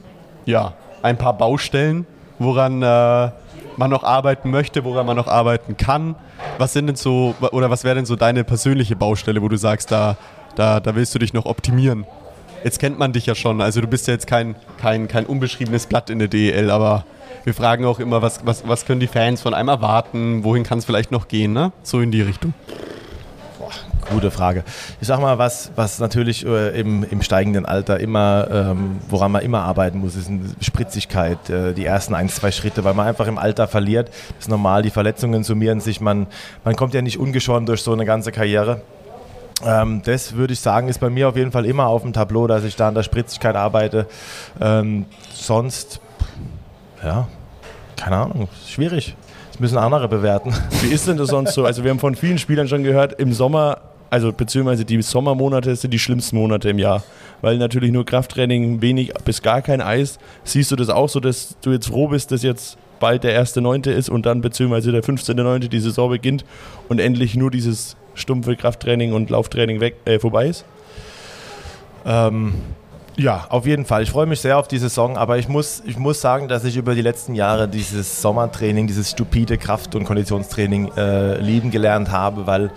ja, 0.46 0.74
ein 1.02 1.18
paar 1.18 1.38
Baustellen, 1.38 2.06
woran 2.40 2.82
äh, 2.82 3.32
man 3.78 3.90
noch 3.90 4.04
arbeiten 4.04 4.52
möchte, 4.52 4.84
woran 4.84 5.06
man 5.06 5.16
noch 5.16 5.28
arbeiten 5.28 5.78
kann. 5.78 6.16
Was 6.58 6.74
sind 6.74 6.88
denn 6.88 6.96
so, 6.96 7.36
oder 7.52 7.70
was 7.70 7.84
wäre 7.84 7.96
denn 7.96 8.06
so 8.06 8.16
deine 8.16 8.44
persönliche 8.44 8.96
Baustelle, 8.96 9.42
wo 9.42 9.48
du 9.48 9.58
sagst, 9.58 9.92
da, 9.92 10.18
da, 10.56 10.80
da 10.80 10.96
willst 10.96 11.16
du 11.16 11.20
dich 11.20 11.34
noch 11.34 11.46
optimieren? 11.46 12.06
Jetzt 12.64 12.80
kennt 12.80 12.98
man 12.98 13.12
dich 13.12 13.26
ja 13.26 13.36
schon, 13.36 13.62
also 13.62 13.82
du 13.82 13.88
bist 13.88 14.08
ja 14.08 14.14
jetzt 14.14 14.28
kein, 14.28 14.56
kein, 14.80 15.08
kein 15.08 15.26
unbeschriebenes 15.26 15.88
Blatt 15.88 16.10
in 16.10 16.20
der 16.20 16.28
DEL, 16.28 16.70
aber 16.70 17.06
wir 17.44 17.54
fragen 17.54 17.86
auch 17.86 18.00
immer, 18.00 18.22
was, 18.22 18.46
was, 18.46 18.68
was 18.68 18.86
können 18.86 19.00
die 19.00 19.08
Fans 19.08 19.42
von 19.42 19.54
einem 19.54 19.70
erwarten, 19.70 20.44
wohin 20.44 20.64
kann 20.64 20.80
es 20.80 20.86
vielleicht 20.86 21.12
noch 21.12 21.28
gehen, 21.28 21.54
ne? 21.54 21.72
So 21.84 22.00
in 22.00 22.12
die 22.12 22.22
Richtung. 22.22 22.54
Gute 24.10 24.32
Frage. 24.32 24.64
Ich 25.00 25.08
sag 25.08 25.22
mal, 25.22 25.38
was, 25.38 25.72
was 25.76 26.00
natürlich 26.00 26.46
äh, 26.46 26.78
im, 26.80 27.04
im 27.10 27.22
steigenden 27.22 27.66
Alter 27.66 28.00
immer, 28.00 28.48
ähm, 28.52 28.98
woran 29.08 29.32
man 29.32 29.42
immer 29.42 29.62
arbeiten 29.62 30.00
muss, 30.00 30.16
ist 30.16 30.30
Spritzigkeit, 30.60 31.50
äh, 31.50 31.74
die 31.74 31.86
ersten 31.86 32.14
ein, 32.14 32.28
zwei 32.28 32.52
Schritte, 32.52 32.84
weil 32.84 32.94
man 32.94 33.08
einfach 33.08 33.28
im 33.28 33.38
Alter 33.38 33.68
verliert. 33.68 34.10
Das 34.10 34.46
ist 34.46 34.50
normal, 34.50 34.82
die 34.82 34.90
Verletzungen 34.90 35.44
summieren 35.44 35.80
sich, 35.80 36.02
man, 36.02 36.28
man 36.66 36.76
kommt 36.76 36.94
ja 36.94 37.02
nicht 37.02 37.18
ungeschoren 37.18 37.66
durch 37.66 37.82
so 37.82 37.94
eine 37.94 38.06
ganze 38.06 38.32
Karriere. 38.32 38.82
Ähm, 39.66 40.02
das 40.04 40.36
würde 40.36 40.54
ich 40.54 40.60
sagen, 40.60 40.90
ist 40.90 41.00
bei 41.00 41.10
mir 41.10 41.30
auf 41.30 41.38
jeden 41.38 41.52
Fall 41.52 41.66
immer 41.66 41.88
auf 41.88 42.02
dem 42.02 42.14
Tableau, 42.14 42.48
dass 42.48 42.64
ich 42.66 42.76
da 42.76 42.90
an 42.90 42.96
der 42.96 43.04
Spritzigkeit 43.04 43.56
arbeite. 43.56 44.08
Ähm, 44.60 45.06
sonst, 45.34 46.02
ja, 47.04 47.28
keine 47.98 48.18
Ahnung, 48.18 48.48
schwierig. 48.68 49.16
Das 49.52 49.60
müssen 49.60 49.78
andere 49.78 50.08
bewerten. 50.08 50.54
Wie 50.82 50.94
ist 50.94 51.08
denn 51.08 51.18
das 51.18 51.30
sonst 51.30 51.54
so? 51.54 51.66
Also 51.66 51.84
wir 51.84 51.92
haben 51.92 52.00
von 52.00 52.16
vielen 52.16 52.40
Spielern 52.40 52.68
schon 52.68 52.84
gehört, 52.84 53.20
im 53.20 53.34
Sommer 53.34 53.82
also 54.14 54.32
beziehungsweise 54.32 54.86
die 54.86 55.02
Sommermonate 55.02 55.76
sind 55.76 55.90
die 55.90 55.98
schlimmsten 55.98 56.36
Monate 56.36 56.70
im 56.70 56.78
Jahr, 56.78 57.02
weil 57.42 57.58
natürlich 57.58 57.92
nur 57.92 58.06
Krafttraining, 58.06 58.80
wenig 58.80 59.12
bis 59.26 59.42
gar 59.42 59.64
kein 59.64 59.82
Eis. 59.82 60.20
Siehst 60.44 60.72
du 60.72 60.76
das 60.76 60.90
auch 60.90 61.10
so, 61.10 61.20
dass 61.20 61.58
du 61.64 61.72
jetzt 61.72 61.88
froh 61.88 62.10
bist, 62.10 62.32
dass 62.32 62.44
jetzt 62.44 62.78
bald 63.00 63.24
der 63.24 63.44
1.9. 63.44 63.90
ist 63.90 64.12
und 64.12 64.28
dann 64.28 64.42
beziehungsweise 64.42 64.92
der 64.92 65.04
15.9. 65.04 65.68
die 65.68 65.80
Saison 65.80 66.12
beginnt 66.12 66.46
und 66.90 67.00
endlich 67.00 67.36
nur 67.36 67.50
dieses 67.50 67.98
stumpfe 68.14 68.56
Krafttraining 68.56 69.14
und 69.14 69.32
Lauftraining 69.32 69.80
weg, 69.80 69.96
äh, 70.06 70.20
vorbei 70.20 70.46
ist? 70.46 70.64
Ähm, 72.06 72.54
ja, 73.16 73.46
auf 73.50 73.66
jeden 73.66 73.86
Fall. 73.86 74.04
Ich 74.04 74.12
freue 74.12 74.26
mich 74.26 74.40
sehr 74.40 74.58
auf 74.58 74.68
die 74.68 74.78
Saison, 74.78 75.18
aber 75.18 75.38
ich 75.38 75.48
muss, 75.48 75.84
ich 75.86 75.98
muss 75.98 76.22
sagen, 76.22 76.48
dass 76.48 76.64
ich 76.64 76.78
über 76.78 76.96
die 76.96 77.02
letzten 77.02 77.36
Jahre 77.36 77.68
dieses 77.68 78.22
Sommertraining, 78.22 78.88
dieses 78.88 79.12
stupide 79.12 79.58
Kraft- 79.58 79.96
und 79.96 80.04
Konditionstraining 80.06 80.92
äh, 80.98 81.38
lieben 81.40 81.72
gelernt 81.72 82.12
habe, 82.12 82.48
weil 82.48 82.72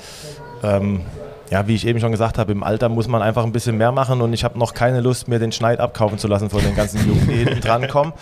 ähm, 0.63 1.03
ja, 1.51 1.67
wie 1.69 1.75
ich 1.75 1.87
eben 1.87 2.01
schon 2.01 2.11
gesagt 2.11 2.39
habe, 2.39 2.53
im 2.53 2.63
Alter 2.63 2.89
muss 2.89 3.09
man 3.09 3.23
einfach 3.23 3.45
ein 3.45 3.53
bisschen 3.53 3.77
mehr 3.77 3.93
machen 3.93 4.21
und 4.21 4.33
ich 4.33 4.45
habe 4.45 4.59
noch 4.59 4.75
keine 4.75 5.01
Lust, 5.01 5.29
mir 5.29 5.39
den 5.39 5.53
Schneid 5.53 5.81
abkaufen 5.81 6.19
zu 6.19 6.29
lassen 6.29 6.51
von 6.51 6.61
den 6.61 6.75
ganzen 6.75 7.07
Jungen, 7.07 7.29
die 7.29 7.37
hinten 7.37 7.61
dran 7.61 7.89
kommen. 7.89 8.13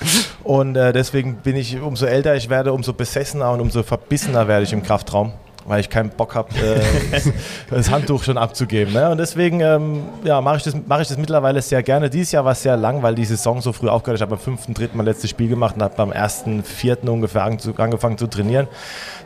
Und 0.42 0.76
äh, 0.76 0.92
deswegen 0.92 1.36
bin 1.36 1.56
ich, 1.56 1.80
umso 1.80 2.06
älter 2.06 2.36
ich 2.36 2.50
werde, 2.50 2.72
umso 2.72 2.92
besessener 2.92 3.50
und 3.52 3.60
umso 3.60 3.82
verbissener 3.82 4.46
werde 4.46 4.64
ich 4.64 4.72
im 4.72 4.82
Kraftraum 4.82 5.32
weil 5.66 5.80
ich 5.80 5.88
keinen 5.88 6.10
Bock 6.10 6.34
habe, 6.34 6.48
äh, 6.58 6.80
das 7.70 7.90
Handtuch 7.90 8.22
schon 8.22 8.38
abzugeben. 8.38 8.92
Ne? 8.92 9.10
Und 9.10 9.18
deswegen 9.18 9.60
ähm, 9.60 10.02
ja, 10.22 10.40
mache 10.40 10.58
ich, 10.58 10.62
das, 10.62 10.76
mach 10.86 11.00
ich 11.00 11.08
das 11.08 11.16
mittlerweile 11.16 11.62
sehr 11.62 11.82
gerne. 11.82 12.10
Dieses 12.10 12.32
Jahr 12.32 12.44
war 12.44 12.52
es 12.52 12.62
sehr 12.62 12.76
lang, 12.76 13.02
weil 13.02 13.14
die 13.14 13.24
Saison 13.24 13.60
so 13.60 13.72
früh 13.72 13.88
aufgehört 13.88 14.20
ist. 14.20 14.26
Ich 14.26 14.30
habe 14.30 14.40
am 14.40 14.56
5.3. 14.56 14.90
mein 14.94 15.06
letztes 15.06 15.30
Spiel 15.30 15.48
gemacht 15.48 15.76
und 15.76 15.82
habe 15.82 15.94
beim 15.96 16.10
1.4. 16.10 17.08
ungefähr 17.08 17.44
angefangen 17.44 18.18
zu 18.18 18.26
trainieren. 18.26 18.68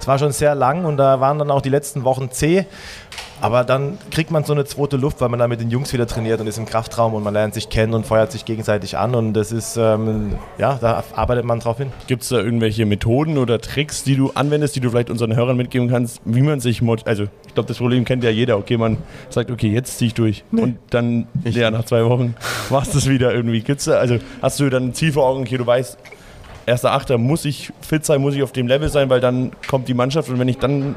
Es 0.01 0.07
war 0.07 0.19
schon 0.19 0.33
sehr 0.33 0.55
lang 0.55 0.85
und 0.85 0.97
da 0.97 1.21
waren 1.21 1.39
dann 1.39 1.51
auch 1.51 1.63
die 1.63 1.71
letzten 1.71 2.05
Wochen 2.05 2.31
zäh. 2.31 2.67
Aber 3.41 3.63
dann 3.63 3.99
kriegt 4.11 4.31
man 4.31 4.45
so 4.45 4.53
eine 4.53 4.65
zweite 4.65 4.97
Luft, 4.97 5.21
weil 5.21 5.29
man 5.29 5.39
da 5.39 5.47
mit 5.47 5.61
den 5.61 5.71
Jungs 5.71 5.93
wieder 5.93 6.07
trainiert 6.07 6.41
und 6.41 6.47
ist 6.47 6.59
im 6.59 6.67
Kraftraum 6.67 7.15
und 7.15 7.23
man 7.23 7.35
lernt 7.35 7.55
sich 7.55 7.69
kennen 7.69 7.95
und 7.95 8.05
feuert 8.05 8.33
sich 8.33 8.45
gegenseitig 8.45 8.99
an 8.99 9.15
und 9.15 9.33
das 9.33 9.53
ist, 9.53 9.77
ähm, 9.77 10.35
ja, 10.59 10.77
da 10.81 11.05
arbeitet 11.15 11.45
man 11.45 11.61
drauf 11.61 11.79
hin. 11.79 11.93
Gibt 12.09 12.23
es 12.23 12.31
da 12.31 12.39
irgendwelche 12.39 12.85
Methoden 12.85 13.39
oder 13.39 13.61
Tricks, 13.61 14.03
die 14.03 14.17
du 14.17 14.33
anwendest, 14.35 14.75
die 14.75 14.81
du 14.81 14.91
vielleicht 14.91 15.11
unseren 15.11 15.37
Hörern 15.37 15.57
mitgeben 15.57 15.89
kannst, 15.89 16.21
wie 16.25 16.43
man 16.43 16.59
sich, 16.61 16.83
also 17.05 17.25
ich 17.47 17.55
glaube, 17.55 17.69
das 17.69 17.79
Problem 17.79 18.05
kennt 18.05 18.25
ja 18.25 18.31
jeder, 18.31 18.59
okay, 18.59 18.77
man 18.77 18.99
sagt, 19.31 19.51
okay, 19.51 19.69
jetzt 19.69 19.99
ziehe 19.99 20.09
ich 20.09 20.15
durch 20.15 20.43
nee. 20.51 20.63
und 20.63 20.79
dann, 20.91 21.29
ich 21.45 21.55
ja, 21.55 21.71
nach 21.71 21.85
zwei 21.85 22.05
Wochen 22.05 22.35
machst 22.71 22.95
du 22.95 22.99
es 22.99 23.09
wieder 23.09 23.33
irgendwie. 23.33 23.61
Gibt's 23.61 23.85
da, 23.85 23.99
also 23.99 24.19
hast 24.43 24.59
du 24.59 24.69
dann 24.69 24.89
ein 24.89 24.95
Ziel 24.95 25.13
vor 25.13 25.27
Augen, 25.27 25.43
okay, 25.43 25.59
du 25.59 25.67
weißt, 25.67 25.97
erster 26.69 26.93
Achter 26.93 27.19
muss 27.19 27.45
ich 27.45 27.73
fit 27.81 28.05
sein, 28.05 28.21
muss 28.21 28.35
ich 28.35 28.43
auf 28.43 28.53
dem 28.53 28.67
Level 28.69 28.89
sein, 28.89 29.11
weil 29.11 29.21
dann 29.21 29.51
kommt 29.67 29.89
die 29.89 29.95
Mannschaft 29.95 30.29
und 30.29 30.39
wenn 30.39 30.49
ich 30.49 30.59
dann 30.59 30.95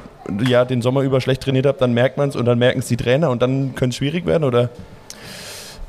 ja 0.47 0.65
den 0.65 0.81
Sommer 0.81 1.01
über 1.01 1.21
schlecht 1.21 1.41
trainiert 1.41 1.65
habe, 1.65 1.77
dann 1.79 1.93
merkt 1.93 2.17
man 2.17 2.29
es 2.29 2.35
und 2.35 2.45
dann 2.45 2.59
merken 2.59 2.79
es 2.79 2.87
die 2.87 2.97
Trainer 2.97 3.29
und 3.29 3.41
dann 3.41 3.73
könnte 3.75 3.93
es 3.93 3.95
schwierig 3.95 4.25
werden, 4.25 4.43
oder? 4.43 4.69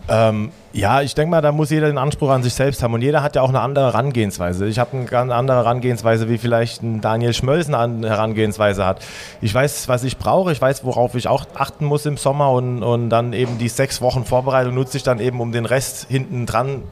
Ähm, 0.08 0.50
ja, 0.72 1.00
ich 1.02 1.14
denke 1.14 1.30
mal, 1.30 1.40
da 1.42 1.52
muss 1.52 1.70
jeder 1.70 1.86
den 1.86 1.98
Anspruch 1.98 2.30
an 2.30 2.42
sich 2.42 2.54
selbst 2.54 2.82
haben 2.82 2.94
und 2.94 3.02
jeder 3.02 3.22
hat 3.22 3.36
ja 3.36 3.42
auch 3.42 3.50
eine 3.50 3.60
andere 3.60 3.86
Herangehensweise. 3.86 4.66
Ich 4.66 4.78
habe 4.78 4.96
eine 4.96 5.04
ganz 5.04 5.30
andere 5.30 5.58
Herangehensweise, 5.58 6.28
wie 6.28 6.38
vielleicht 6.38 6.82
ein 6.82 7.00
Daniel 7.00 7.32
Schmölsen 7.34 7.74
eine 7.74 8.08
Herangehensweise 8.08 8.84
hat. 8.84 9.04
Ich 9.40 9.54
weiß, 9.54 9.88
was 9.88 10.02
ich 10.02 10.18
brauche, 10.18 10.50
ich 10.50 10.60
weiß, 10.60 10.84
worauf 10.84 11.14
ich 11.14 11.28
auch 11.28 11.46
achten 11.54 11.84
muss 11.84 12.06
im 12.06 12.16
Sommer 12.16 12.50
und, 12.50 12.82
und 12.82 13.10
dann 13.10 13.32
eben 13.32 13.58
die 13.58 13.68
sechs 13.68 14.00
Wochen 14.00 14.24
Vorbereitung 14.24 14.74
nutze 14.74 14.96
ich 14.96 15.02
dann 15.02 15.20
eben, 15.20 15.40
um 15.40 15.52
den 15.52 15.66
Rest 15.66 16.06
hinten 16.08 16.46
dran 16.46 16.82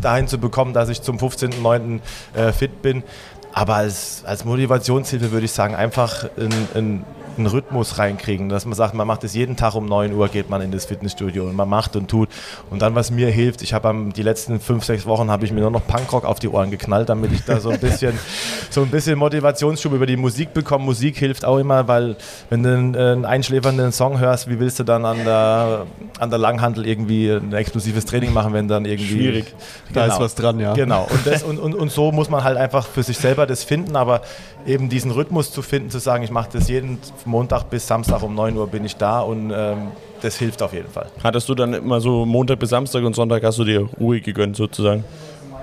dahin 0.00 0.26
zu 0.26 0.38
bekommen, 0.38 0.72
dass 0.72 0.88
ich 0.88 1.02
zum 1.02 1.18
15.09. 1.18 2.00
Äh, 2.34 2.52
fit 2.52 2.82
bin. 2.82 3.04
Aber 3.52 3.76
als, 3.76 4.22
als 4.26 4.44
Motivationshilfe 4.44 5.30
würde 5.30 5.46
ich 5.46 5.52
sagen, 5.52 5.74
einfach 5.74 6.24
ein, 6.36 6.68
ein 6.74 7.04
einen 7.38 7.46
Rhythmus 7.46 7.98
reinkriegen, 7.98 8.48
dass 8.48 8.64
man 8.66 8.74
sagt, 8.74 8.94
man 8.94 9.06
macht 9.06 9.24
es 9.24 9.34
jeden 9.34 9.56
Tag 9.56 9.74
um 9.74 9.86
9 9.86 10.12
Uhr, 10.12 10.28
geht 10.28 10.50
man 10.50 10.60
in 10.60 10.70
das 10.70 10.84
Fitnessstudio 10.84 11.44
und 11.44 11.54
man 11.54 11.68
macht 11.68 11.96
und 11.96 12.08
tut. 12.08 12.28
Und 12.70 12.82
dann, 12.82 12.94
was 12.94 13.10
mir 13.10 13.28
hilft, 13.30 13.62
ich 13.62 13.72
habe 13.72 13.94
die 14.14 14.22
letzten 14.22 14.60
fünf, 14.60 14.84
sechs 14.84 15.06
Wochen 15.06 15.30
habe 15.30 15.44
ich 15.44 15.52
mir 15.52 15.60
nur 15.60 15.70
noch 15.70 15.86
Punkrock 15.86 16.24
auf 16.24 16.38
die 16.38 16.48
Ohren 16.48 16.70
geknallt, 16.70 17.08
damit 17.08 17.32
ich 17.32 17.44
da 17.44 17.60
so 17.60 17.70
ein 17.70 17.80
bisschen, 17.80 18.18
so 18.70 18.82
ein 18.82 18.88
bisschen 18.88 19.18
Motivationsschub 19.18 19.92
über 19.92 20.06
die 20.06 20.16
Musik 20.16 20.52
bekomme. 20.52 20.84
Musik 20.84 21.16
hilft 21.16 21.44
auch 21.44 21.58
immer, 21.58 21.88
weil 21.88 22.16
wenn 22.50 22.62
du 22.62 22.72
einen, 22.72 22.96
einen 22.96 23.24
einschläfernden 23.24 23.92
Song 23.92 24.18
hörst, 24.18 24.48
wie 24.48 24.58
willst 24.58 24.78
du 24.78 24.84
dann 24.84 25.04
an 25.04 25.24
der, 25.24 25.86
an 26.18 26.30
der 26.30 26.38
Langhandel 26.38 26.86
irgendwie 26.86 27.30
ein 27.30 27.52
explosives 27.52 28.04
Training 28.04 28.32
machen, 28.32 28.52
wenn 28.52 28.68
dann 28.68 28.84
irgendwie... 28.84 29.06
Schwierig. 29.06 29.54
Da 29.92 30.02
genau, 30.02 30.14
ist 30.14 30.20
was 30.20 30.34
dran, 30.34 30.60
ja. 30.60 30.74
Genau. 30.74 31.06
Und, 31.10 31.26
das, 31.26 31.42
und, 31.42 31.58
und, 31.58 31.74
und 31.74 31.90
so 31.90 32.12
muss 32.12 32.30
man 32.30 32.44
halt 32.44 32.56
einfach 32.56 32.86
für 32.86 33.02
sich 33.02 33.18
selber 33.18 33.46
das 33.46 33.64
finden, 33.64 33.96
aber 33.96 34.22
eben 34.66 34.88
diesen 34.88 35.10
Rhythmus 35.10 35.50
zu 35.50 35.62
finden, 35.62 35.90
zu 35.90 35.98
sagen, 35.98 36.24
ich 36.24 36.30
mache 36.30 36.48
das 36.52 36.68
jeden 36.68 36.98
Montag 37.24 37.70
bis 37.70 37.86
Samstag 37.86 38.22
um 38.22 38.34
9 38.34 38.56
Uhr 38.56 38.66
bin 38.66 38.84
ich 38.84 38.96
da 38.96 39.20
und 39.20 39.52
ähm, 39.54 39.88
das 40.22 40.36
hilft 40.36 40.62
auf 40.62 40.72
jeden 40.72 40.90
Fall. 40.90 41.06
Hattest 41.22 41.48
du 41.48 41.54
dann 41.54 41.74
immer 41.74 42.00
so 42.00 42.24
Montag 42.26 42.58
bis 42.58 42.70
Samstag 42.70 43.04
und 43.04 43.14
Sonntag 43.14 43.42
hast 43.44 43.58
du 43.58 43.64
dir 43.64 43.88
Ruhe 44.00 44.20
gegönnt 44.20 44.56
sozusagen? 44.56 45.04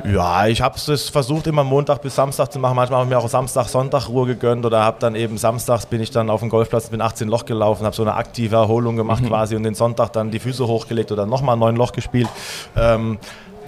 Ja, 0.05 0.47
ich 0.47 0.61
habe 0.61 0.75
es 0.75 1.09
versucht 1.09 1.47
immer 1.47 1.63
Montag 1.63 2.01
bis 2.01 2.15
Samstag 2.15 2.51
zu 2.51 2.59
machen. 2.59 2.75
Manchmal 2.75 2.99
habe 2.99 3.09
ich 3.09 3.15
mir 3.15 3.17
auch 3.17 3.29
Samstag, 3.29 3.69
Sonntag 3.69 4.09
Ruhe 4.09 4.27
gegönnt 4.27 4.65
oder 4.65 4.83
habe 4.83 4.97
dann 4.99 5.15
eben 5.15 5.37
samstags 5.37 5.85
bin 5.85 6.01
ich 6.01 6.11
dann 6.11 6.29
auf 6.29 6.41
dem 6.41 6.49
Golfplatz, 6.49 6.89
bin 6.89 6.99
18 6.99 7.29
Loch 7.29 7.45
gelaufen, 7.45 7.85
habe 7.85 7.95
so 7.95 8.03
eine 8.03 8.15
aktive 8.15 8.57
Erholung 8.57 8.97
gemacht 8.97 9.23
mhm. 9.23 9.27
quasi 9.27 9.55
und 9.55 9.63
den 9.63 9.75
Sonntag 9.75 10.11
dann 10.11 10.29
die 10.29 10.39
Füße 10.39 10.67
hochgelegt 10.67 11.11
oder 11.13 11.25
nochmal 11.25 11.55
neun 11.55 11.77
Loch 11.77 11.93
gespielt. 11.93 12.27
Ähm, 12.75 13.17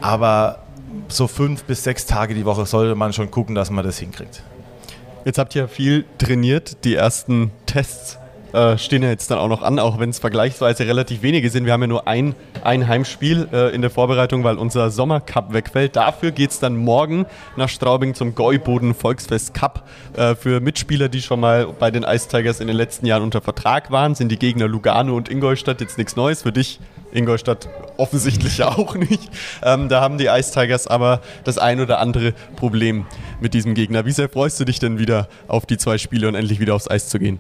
aber 0.02 0.60
so 1.08 1.28
fünf 1.28 1.64
bis 1.64 1.84
sechs 1.84 2.06
Tage 2.06 2.34
die 2.34 2.46
Woche 2.46 2.66
sollte 2.66 2.96
man 2.96 3.14
schon 3.14 3.32
gucken, 3.32 3.56
dass 3.56 3.70
man 3.70 3.86
das 3.86 3.98
hinkriegt. 4.00 4.44
Jetzt 5.26 5.40
habt 5.40 5.56
ihr 5.56 5.68
viel 5.68 6.06
trainiert. 6.20 6.86
Die 6.86 6.94
ersten 6.94 7.50
Tests 7.66 8.20
äh, 8.54 8.78
stehen 8.78 9.02
ja 9.02 9.10
jetzt 9.10 9.32
dann 9.32 9.40
auch 9.40 9.48
noch 9.48 9.64
an, 9.64 9.80
auch 9.80 9.98
wenn 9.98 10.12
es 10.12 10.20
vergleichsweise 10.20 10.86
relativ 10.86 11.24
wenige 11.24 11.50
sind. 11.50 11.66
Wir 11.66 11.74
haben 11.74 11.82
ja 11.82 11.88
nur 11.88 12.08
ein, 12.08 12.36
ein 12.64 12.88
Heimspiel 12.88 13.48
äh, 13.52 13.74
in 13.74 13.82
der 13.82 13.90
Vorbereitung, 13.90 14.44
weil 14.44 14.60
unser 14.60 14.92
Sommercup 14.92 15.52
wegfällt. 15.52 15.96
Dafür 15.96 16.30
geht 16.30 16.52
es 16.52 16.60
dann 16.60 16.78
morgen 16.78 17.26
nach 17.58 17.70
Straubing 17.70 18.14
zum 18.14 18.36
Gäuboden 18.36 18.94
Volksfest 18.94 19.56
Cup. 19.56 19.88
Äh, 20.16 20.36
für 20.36 20.60
Mitspieler, 20.60 21.10
die 21.10 21.24
schon 21.24 21.40
mal 21.40 21.68
bei 21.80 21.90
den 21.90 22.04
Ice 22.04 22.30
Tigers 22.30 22.60
in 22.60 22.68
den 22.68 22.78
letzten 22.78 23.08
Jahren 23.08 23.24
unter 23.24 23.42
Vertrag 23.42 23.90
waren, 23.90 24.14
sind 24.14 24.32
die 24.32 24.38
Gegner 24.38 24.68
Lugano 24.68 25.18
und 25.18 25.28
Ingolstadt 25.28 25.82
jetzt 25.82 25.98
nichts 25.98 26.16
Neues. 26.16 26.44
Für 26.44 26.52
dich 26.52 26.80
Ingolstadt 27.16 27.70
offensichtlich 27.98 28.64
auch 28.64 28.96
nicht. 28.96 29.30
Ähm, 29.64 29.90
da 29.90 30.02
haben 30.02 30.18
die 30.18 30.26
Ice 30.26 30.52
Tigers 30.52 30.88
aber 30.88 31.22
das 31.44 31.58
ein 31.58 31.80
oder 31.80 32.00
andere 32.00 32.34
Problem 32.56 33.06
mit 33.40 33.54
diesem 33.54 33.74
Gegner. 33.74 34.06
Wie 34.06 34.12
sehr 34.12 34.30
freust 34.30 34.60
du 34.60 34.66
dich 34.66 34.80
denn 34.80 35.00
wieder 35.00 35.28
auf 35.48 35.66
die 35.66 35.78
zwei 35.78 35.98
Spiele 35.98 36.28
und 36.28 36.36
endlich 36.36 36.60
wieder 36.60 36.76
aufs 36.76 36.90
Eis 36.90 37.10
zu 37.10 37.20
gehen? 37.20 37.40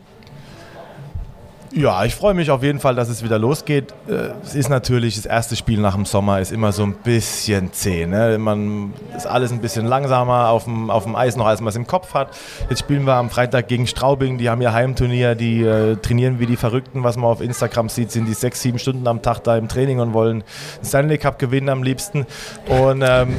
Ja, 1.77 2.05
ich 2.05 2.15
freue 2.15 2.33
mich 2.33 2.51
auf 2.51 2.63
jeden 2.63 2.79
Fall, 2.79 2.95
dass 2.95 3.09
es 3.09 3.21
wieder 3.21 3.37
losgeht. 3.37 3.93
Äh, 4.07 4.29
es 4.41 4.55
ist 4.55 4.69
natürlich, 4.69 5.17
das 5.17 5.25
erste 5.25 5.57
Spiel 5.57 5.81
nach 5.81 5.93
dem 5.93 6.05
Sommer 6.05 6.39
ist 6.39 6.53
immer 6.53 6.71
so 6.71 6.83
ein 6.83 6.93
bisschen 6.93 7.73
zäh. 7.73 8.05
Ne? 8.05 8.37
Man 8.37 8.93
ist 9.13 9.27
alles 9.27 9.51
ein 9.51 9.59
bisschen 9.59 9.85
langsamer 9.85 10.47
auf 10.51 10.63
dem, 10.63 10.89
auf 10.89 11.03
dem 11.03 11.17
Eis 11.17 11.35
noch, 11.35 11.45
als 11.45 11.59
man 11.59 11.67
es 11.67 11.75
im 11.75 11.85
Kopf 11.85 12.13
hat. 12.13 12.29
Jetzt 12.69 12.79
spielen 12.79 13.03
wir 13.05 13.15
am 13.15 13.29
Freitag 13.29 13.67
gegen 13.67 13.87
Straubing, 13.87 14.37
die 14.37 14.49
haben 14.49 14.61
ihr 14.61 14.71
Heimturnier, 14.71 15.35
die 15.35 15.63
äh, 15.63 15.97
trainieren 15.97 16.39
wie 16.39 16.45
die 16.45 16.55
Verrückten, 16.55 17.03
was 17.03 17.17
man 17.17 17.25
auf 17.25 17.41
Instagram 17.41 17.89
sieht, 17.89 18.09
sind 18.09 18.25
die 18.25 18.35
sechs, 18.35 18.61
sieben 18.61 18.79
Stunden 18.79 19.05
am 19.05 19.21
Tag 19.21 19.43
da 19.43 19.57
im 19.57 19.67
Training 19.67 19.99
und 19.99 20.13
wollen 20.13 20.45
den 20.79 20.85
Stanley 20.85 21.17
Cup 21.17 21.39
gewinnen 21.39 21.67
am 21.67 21.83
liebsten. 21.83 22.25
Und, 22.69 23.03
ähm, 23.05 23.35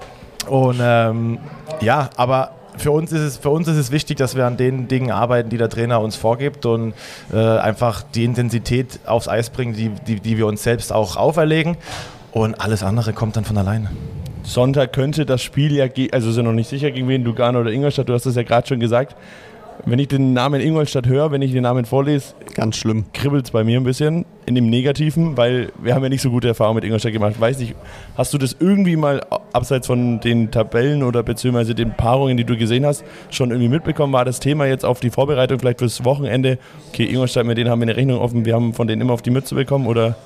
und 0.46 0.78
ähm, 0.78 1.38
ja, 1.80 2.10
aber 2.16 2.50
für 2.78 2.90
uns, 2.90 3.12
ist 3.12 3.20
es, 3.20 3.36
für 3.36 3.50
uns 3.50 3.68
ist 3.68 3.76
es 3.76 3.90
wichtig, 3.90 4.16
dass 4.18 4.36
wir 4.36 4.46
an 4.46 4.56
den 4.56 4.88
Dingen 4.88 5.10
arbeiten, 5.10 5.50
die 5.50 5.58
der 5.58 5.68
Trainer 5.68 6.00
uns 6.00 6.16
vorgibt 6.16 6.66
und 6.66 6.94
äh, 7.32 7.36
einfach 7.36 8.02
die 8.02 8.24
Intensität 8.24 9.00
aufs 9.06 9.28
Eis 9.28 9.50
bringen, 9.50 9.74
die, 9.74 9.90
die, 10.06 10.20
die 10.20 10.38
wir 10.38 10.46
uns 10.46 10.62
selbst 10.62 10.92
auch 10.92 11.16
auferlegen. 11.16 11.76
Und 12.32 12.60
alles 12.60 12.82
andere 12.82 13.12
kommt 13.12 13.36
dann 13.36 13.44
von 13.44 13.56
alleine. 13.56 13.90
Sonntag 14.42 14.92
könnte 14.92 15.26
das 15.26 15.42
Spiel 15.42 15.72
ja, 15.74 15.86
also 16.12 16.30
ja 16.30 16.42
noch 16.42 16.52
nicht 16.52 16.68
sicher 16.68 16.90
gegen 16.90 17.08
wen, 17.08 17.22
Lugano 17.22 17.60
oder 17.60 17.70
Ingolstadt, 17.70 18.08
du 18.08 18.14
hast 18.14 18.26
das 18.26 18.34
ja 18.34 18.42
gerade 18.42 18.66
schon 18.66 18.80
gesagt. 18.80 19.14
Wenn 19.86 19.98
ich 19.98 20.08
den 20.08 20.32
Namen 20.32 20.60
Ingolstadt 20.60 21.06
höre, 21.06 21.30
wenn 21.30 21.40
ich 21.42 21.52
den 21.52 21.62
Namen 21.62 21.84
vorlese, 21.84 22.34
Ganz 22.54 22.76
schlimm. 22.76 23.04
kribbelt 23.12 23.46
es 23.46 23.50
bei 23.52 23.64
mir 23.64 23.78
ein 23.78 23.84
bisschen 23.84 24.24
in 24.46 24.54
dem 24.54 24.68
Negativen, 24.68 25.36
weil 25.36 25.70
wir 25.80 25.94
haben 25.94 26.02
ja 26.02 26.08
nicht 26.08 26.22
so 26.22 26.30
gute 26.30 26.48
Erfahrungen 26.48 26.76
mit 26.76 26.84
Ingolstadt 26.84 27.12
gemacht. 27.12 27.40
Weiß 27.40 27.58
nicht, 27.58 27.74
hast 28.16 28.34
du 28.34 28.38
das 28.38 28.56
irgendwie 28.58 28.96
mal 28.96 29.24
abseits 29.52 29.86
von 29.86 30.20
den 30.20 30.50
Tabellen 30.50 31.02
oder 31.02 31.22
beziehungsweise 31.22 31.74
den 31.74 31.92
Paarungen, 31.92 32.36
die 32.36 32.44
du 32.44 32.56
gesehen 32.56 32.84
hast, 32.84 33.04
schon 33.30 33.50
irgendwie 33.50 33.68
mitbekommen? 33.68 34.12
War 34.12 34.24
das 34.24 34.40
Thema 34.40 34.66
jetzt 34.66 34.84
auf 34.84 35.00
die 35.00 35.10
Vorbereitung 35.10 35.58
vielleicht 35.58 35.78
fürs 35.78 36.04
Wochenende? 36.04 36.58
Okay, 36.88 37.04
Ingolstadt, 37.04 37.46
mit 37.46 37.58
denen 37.58 37.70
haben 37.70 37.80
wir 37.80 37.86
eine 37.86 37.96
Rechnung 37.96 38.18
offen, 38.20 38.44
wir 38.44 38.54
haben 38.54 38.74
von 38.74 38.88
denen 38.88 39.02
immer 39.02 39.12
auf 39.12 39.22
die 39.22 39.30
Mütze 39.30 39.54
bekommen 39.54 39.86
oder? 39.86 40.16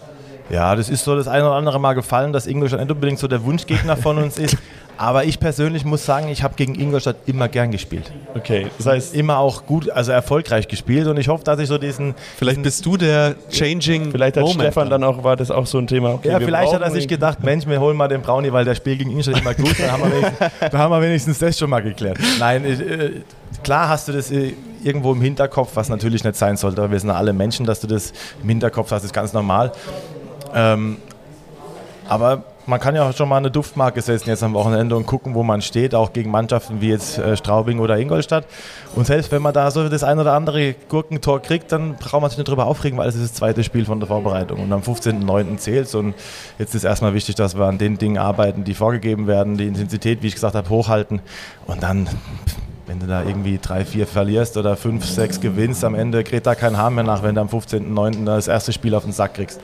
Ja, 0.51 0.75
das 0.77 0.91
ist 0.91 1.05
so 1.05 1.15
das 1.17 1.29
eine 1.29 1.47
oder 1.47 1.55
andere 1.55 1.81
Mal 1.81 1.95
gefallen, 1.95 2.33
dass 2.33 2.47
Ingolstadt 2.47 2.81
nicht 2.81 2.91
unbedingt 2.91 3.19
so 3.19 3.29
der 3.29 3.45
Wunschgegner 3.45 3.97
von 3.97 4.19
uns 4.19 4.39
ist. 4.39 4.57
Aber 4.97 5.25
ich 5.25 5.41
persönlich 5.41 5.85
muss 5.85 6.05
sagen, 6.05 6.29
ich 6.29 6.43
habe 6.43 6.55
gegen 6.55 6.75
Ingolstadt 6.79 7.17
immer 7.27 7.49
gern 7.49 7.71
gespielt. 7.71 8.13
Okay, 8.35 8.67
das 8.79 8.87
heißt, 8.87 9.15
Immer 9.15 9.39
auch 9.39 9.67
gut, 9.67 9.91
also 9.91 10.13
erfolgreich 10.13 10.69
gespielt. 10.69 11.07
Und 11.07 11.19
ich 11.19 11.29
hoffe, 11.29 11.45
dass 11.45 11.59
ich 11.59 11.69
so 11.69 11.79
diesen. 11.79 12.15
Vielleicht 12.37 12.63
bist 12.63 12.85
du 12.87 12.97
der 12.97 13.35
Changing 13.51 14.11
vielleicht 14.11 14.37
hat 14.37 14.45
Moment. 14.45 14.61
Stefan 14.61 14.91
dann 14.91 15.03
auch, 15.05 15.25
war 15.25 15.37
das 15.37 15.51
auch 15.51 15.67
so 15.67 15.79
ein 15.79 15.87
Thema. 15.87 16.15
Okay, 16.15 16.31
Ja, 16.31 16.41
vielleicht 16.41 16.73
hat 16.73 16.83
er 16.83 16.91
sich 16.91 17.09
gedacht, 17.09 17.43
Mensch, 17.43 17.67
wir 17.67 17.81
holen 17.81 17.97
mal 17.97 18.09
den 18.09 18.23
Brownie, 18.23 18.53
weil 18.53 18.65
der 18.65 18.75
Spiel 18.75 18.97
gegen 18.97 19.11
Ingolstadt 19.11 19.41
immer 19.41 19.55
gut. 19.55 19.79
Dann 19.79 19.91
haben 19.93 20.03
dann 20.61 20.79
haben 20.79 20.91
wir 20.91 21.03
wenigstens 21.03 21.39
das 21.39 21.59
schon 21.59 21.71
mal 21.71 21.83
geklärt. 21.83 22.19
Nein, 22.39 22.65
äh, 22.65 22.73
äh, 22.73 23.21
klar 23.63 23.89
hast 23.89 24.09
du 24.09 24.13
das 24.13 24.31
äh, 24.31 24.55
irgendwo 24.83 25.13
im 25.13 25.21
Hinterkopf, 25.21 25.71
was 25.75 25.89
natürlich 25.89 26.25
nicht 26.25 26.37
sein 26.37 26.57
sollte. 26.57 26.83
Aber 26.83 26.91
wir 26.91 27.01
sind 27.01 27.09
ja 27.09 27.17
alle 27.17 27.33
Menschen, 27.33 27.67
dass 27.67 27.81
du 27.81 27.87
das 27.87 28.13
im 28.43 28.49
Hinterkopf 28.49 28.91
hast, 28.91 29.05
ist 29.05 29.13
ganz 29.13 29.33
normal. 29.33 29.73
Ähm, 30.55 30.99
aber 32.09 32.45
man 32.67 32.81
kann 32.81 32.95
ja 32.95 33.09
auch 33.09 33.17
schon 33.17 33.29
mal 33.29 33.39
eine 33.39 33.51
Duftmarke 33.51 34.01
setzen 34.01 34.29
jetzt 34.29 34.43
am 34.43 34.55
Wochenende 34.55 34.97
und 34.97 35.07
gucken, 35.07 35.35
wo 35.35 35.43
man 35.43 35.63
steht, 35.63 35.95
auch 35.95 36.13
gegen 36.13 36.31
Mannschaften 36.31 36.81
wie 36.81 36.91
jetzt 36.91 37.19
äh, 37.19 37.37
Straubing 37.37 37.81
oder 37.81 37.99
Ingolstadt. 37.99 38.47
Und 38.95 39.07
selbst 39.07 39.33
wenn 39.33 39.43
man 39.43 39.53
da 39.53 39.71
so 39.71 39.89
das 39.89 40.05
ein 40.05 40.19
oder 40.19 40.33
andere 40.35 40.75
Gurkentor 40.89 41.41
kriegt, 41.41 41.73
dann 41.73 41.97
braucht 41.97 42.21
man 42.21 42.31
sich 42.31 42.39
nicht 42.39 42.49
drüber 42.49 42.67
aufregen, 42.67 42.99
weil 42.99 43.09
es 43.09 43.15
ist 43.15 43.25
das 43.25 43.35
zweite 43.35 43.65
Spiel 43.65 43.85
von 43.85 43.99
der 44.01 44.07
Vorbereitung. 44.07 44.61
Und 44.61 44.73
am 44.73 44.81
15.09. 44.81 45.57
zählt 45.57 45.95
Und 45.95 46.15
jetzt 46.59 46.75
ist 46.75 46.85
erstmal 46.85 47.15
wichtig, 47.15 47.35
dass 47.35 47.57
wir 47.57 47.65
an 47.65 47.79
den 47.79 47.99
Dingen 47.99 48.19
arbeiten, 48.19 48.65
die 48.65 48.75
vorgegeben 48.75 49.27
werden, 49.27 49.57
die 49.57 49.67
Intensität, 49.67 50.23
wie 50.23 50.29
ich 50.29 50.35
gesagt 50.35 50.55
habe, 50.55 50.69
hochhalten. 50.69 51.21
Und 51.67 51.83
dann, 51.83 52.09
wenn 52.87 53.01
du 53.01 53.07
da 53.07 53.25
irgendwie 53.25 53.59
drei, 53.61 53.85
vier 53.85 54.07
verlierst 54.07 54.57
oder 54.57 54.77
fünf, 54.77 55.05
sechs 55.05 55.41
gewinnst, 55.41 55.85
am 55.85 55.95
Ende 55.95 56.23
kriegt 56.23 56.47
da 56.47 56.55
kein 56.55 56.77
Haar 56.77 56.91
mehr 56.91 57.05
nach, 57.05 57.23
wenn 57.23 57.35
du 57.35 57.41
am 57.41 57.49
15.09. 57.49 58.25
das 58.25 58.47
erste 58.49 58.73
Spiel 58.73 58.95
auf 58.95 59.03
den 59.05 59.13
Sack 59.13 59.35
kriegst. 59.35 59.61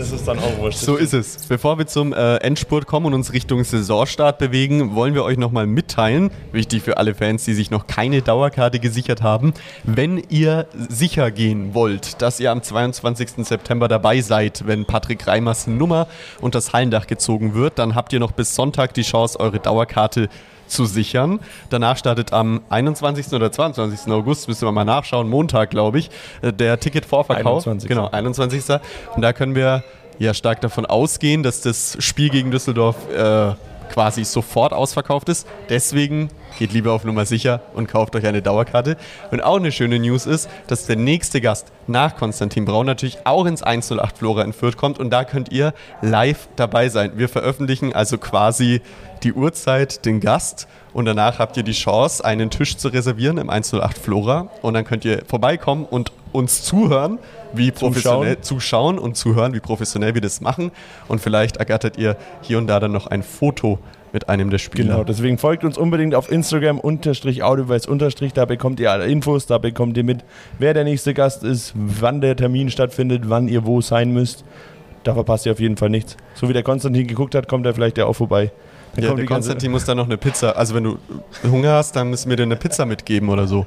Das 0.00 0.12
ist 0.12 0.26
dann 0.26 0.38
auch 0.38 0.58
wurscht. 0.58 0.78
So 0.78 0.96
ist 0.96 1.12
es. 1.12 1.44
Bevor 1.46 1.76
wir 1.76 1.86
zum 1.86 2.14
äh, 2.14 2.36
Endspurt 2.36 2.86
kommen 2.86 3.04
und 3.04 3.12
uns 3.12 3.34
Richtung 3.34 3.62
Saisonstart 3.62 4.38
bewegen, 4.38 4.94
wollen 4.94 5.12
wir 5.12 5.24
euch 5.24 5.36
nochmal 5.36 5.66
mitteilen, 5.66 6.30
wichtig 6.52 6.82
für 6.82 6.96
alle 6.96 7.14
Fans, 7.14 7.44
die 7.44 7.52
sich 7.52 7.70
noch 7.70 7.86
keine 7.86 8.22
Dauerkarte 8.22 8.80
gesichert 8.80 9.20
haben, 9.20 9.52
wenn 9.84 10.22
ihr 10.30 10.66
sicher 10.72 11.30
gehen 11.30 11.74
wollt, 11.74 12.22
dass 12.22 12.40
ihr 12.40 12.50
am 12.50 12.62
22. 12.62 13.46
September 13.46 13.88
dabei 13.88 14.22
seid, 14.22 14.66
wenn 14.66 14.86
Patrick 14.86 15.26
Reimers 15.26 15.66
Nummer 15.66 16.06
unter 16.40 16.56
das 16.60 16.72
Hallendach 16.72 17.06
gezogen 17.06 17.52
wird, 17.52 17.78
dann 17.78 17.94
habt 17.94 18.14
ihr 18.14 18.20
noch 18.20 18.32
bis 18.32 18.54
Sonntag 18.54 18.94
die 18.94 19.02
Chance, 19.02 19.38
eure 19.38 19.58
Dauerkarte 19.58 20.28
zu 20.28 20.34
sichern. 20.70 21.40
Danach 21.68 21.96
startet 21.96 22.32
am 22.32 22.62
21. 22.68 23.32
oder 23.32 23.52
22. 23.52 24.12
August, 24.12 24.48
müssen 24.48 24.66
wir 24.66 24.72
mal 24.72 24.84
nachschauen, 24.84 25.28
Montag, 25.28 25.70
glaube 25.70 25.98
ich, 25.98 26.10
äh, 26.42 26.52
der 26.52 26.78
Ticketvorverkauf. 26.80 27.66
21.. 27.66 27.88
Genau, 27.88 28.08
21. 28.10 28.80
Und 29.14 29.22
da 29.22 29.32
können 29.32 29.54
wir 29.54 29.84
ja 30.18 30.34
stark 30.34 30.60
davon 30.60 30.86
ausgehen, 30.86 31.42
dass 31.42 31.62
das 31.62 31.96
Spiel 32.00 32.28
gegen 32.28 32.50
Düsseldorf 32.50 32.96
äh, 33.10 33.54
quasi 33.90 34.24
sofort 34.24 34.72
ausverkauft 34.72 35.28
ist. 35.28 35.46
Deswegen 35.68 36.30
geht 36.60 36.74
lieber 36.74 36.92
auf 36.92 37.04
Nummer 37.04 37.24
sicher 37.24 37.62
und 37.72 37.88
kauft 37.88 38.14
euch 38.14 38.26
eine 38.26 38.42
Dauerkarte. 38.42 38.98
Und 39.30 39.42
auch 39.42 39.56
eine 39.56 39.72
schöne 39.72 39.98
News 39.98 40.26
ist, 40.26 40.48
dass 40.66 40.84
der 40.84 40.96
nächste 40.96 41.40
Gast 41.40 41.72
nach 41.86 42.16
Konstantin 42.16 42.66
Braun 42.66 42.84
natürlich 42.84 43.16
auch 43.24 43.46
ins 43.46 43.62
108 43.62 44.18
Flora 44.18 44.42
in 44.42 44.52
Fürth 44.52 44.76
kommt. 44.76 44.98
Und 44.98 45.08
da 45.08 45.24
könnt 45.24 45.50
ihr 45.50 45.72
live 46.02 46.48
dabei 46.56 46.90
sein. 46.90 47.12
Wir 47.16 47.30
veröffentlichen 47.30 47.94
also 47.94 48.18
quasi 48.18 48.82
die 49.22 49.32
Uhrzeit, 49.32 50.04
den 50.04 50.20
Gast. 50.20 50.68
Und 50.92 51.06
danach 51.06 51.38
habt 51.38 51.56
ihr 51.56 51.62
die 51.62 51.72
Chance, 51.72 52.22
einen 52.22 52.50
Tisch 52.50 52.76
zu 52.76 52.88
reservieren 52.88 53.38
im 53.38 53.48
108 53.48 53.96
Flora. 53.96 54.50
Und 54.60 54.74
dann 54.74 54.84
könnt 54.84 55.06
ihr 55.06 55.22
vorbeikommen 55.26 55.86
und 55.86 56.12
uns 56.32 56.62
zuhören, 56.62 57.18
wie 57.54 57.70
professionell 57.70 58.42
zuschauen 58.42 58.98
und 58.98 59.16
zuhören, 59.16 59.54
wie 59.54 59.60
professionell 59.60 60.12
wir 60.12 60.20
das 60.20 60.42
machen. 60.42 60.72
Und 61.08 61.22
vielleicht 61.22 61.56
ergattert 61.56 61.96
ihr 61.96 62.18
hier 62.42 62.58
und 62.58 62.66
da 62.66 62.80
dann 62.80 62.92
noch 62.92 63.06
ein 63.06 63.22
Foto 63.22 63.78
mit 64.12 64.28
einem 64.28 64.50
der 64.50 64.58
Spieler. 64.58 64.92
Genau, 64.94 65.04
deswegen 65.04 65.38
folgt 65.38 65.64
uns 65.64 65.78
unbedingt 65.78 66.14
auf 66.14 66.30
Instagram 66.30 66.78
unterstrich 66.78 67.42
Audiobeweis 67.42 67.86
unterstrich, 67.86 68.32
da 68.32 68.44
bekommt 68.44 68.80
ihr 68.80 68.90
alle 68.90 69.06
Infos, 69.06 69.46
da 69.46 69.58
bekommt 69.58 69.96
ihr 69.96 70.04
mit, 70.04 70.24
wer 70.58 70.74
der 70.74 70.84
nächste 70.84 71.14
Gast 71.14 71.44
ist, 71.44 71.72
wann 71.74 72.20
der 72.20 72.36
Termin 72.36 72.70
stattfindet, 72.70 73.24
wann 73.26 73.48
ihr 73.48 73.64
wo 73.66 73.80
sein 73.80 74.12
müsst. 74.12 74.44
Da 75.02 75.14
verpasst 75.14 75.46
ihr 75.46 75.52
auf 75.52 75.60
jeden 75.60 75.78
Fall 75.78 75.88
nichts. 75.88 76.16
So 76.34 76.48
wie 76.48 76.52
der 76.52 76.62
Konstantin 76.62 77.06
geguckt 77.06 77.34
hat, 77.34 77.48
kommt 77.48 77.64
er 77.64 77.72
vielleicht 77.72 77.96
ja 77.96 78.04
auch 78.04 78.12
vorbei. 78.12 78.52
Dann 78.94 79.04
Ja, 79.04 79.14
der 79.14 79.24
Konstantin 79.24 79.70
muss 79.70 79.84
dann 79.84 79.96
noch 79.96 80.06
eine 80.06 80.16
Pizza, 80.16 80.56
also 80.56 80.74
wenn 80.74 80.84
du 80.84 80.98
Hunger 81.44 81.72
hast, 81.72 81.94
dann 81.94 82.10
müssen 82.10 82.28
wir 82.28 82.36
dir 82.36 82.42
eine 82.42 82.56
Pizza 82.56 82.86
mitgeben 82.86 83.28
oder 83.28 83.46
so. 83.46 83.64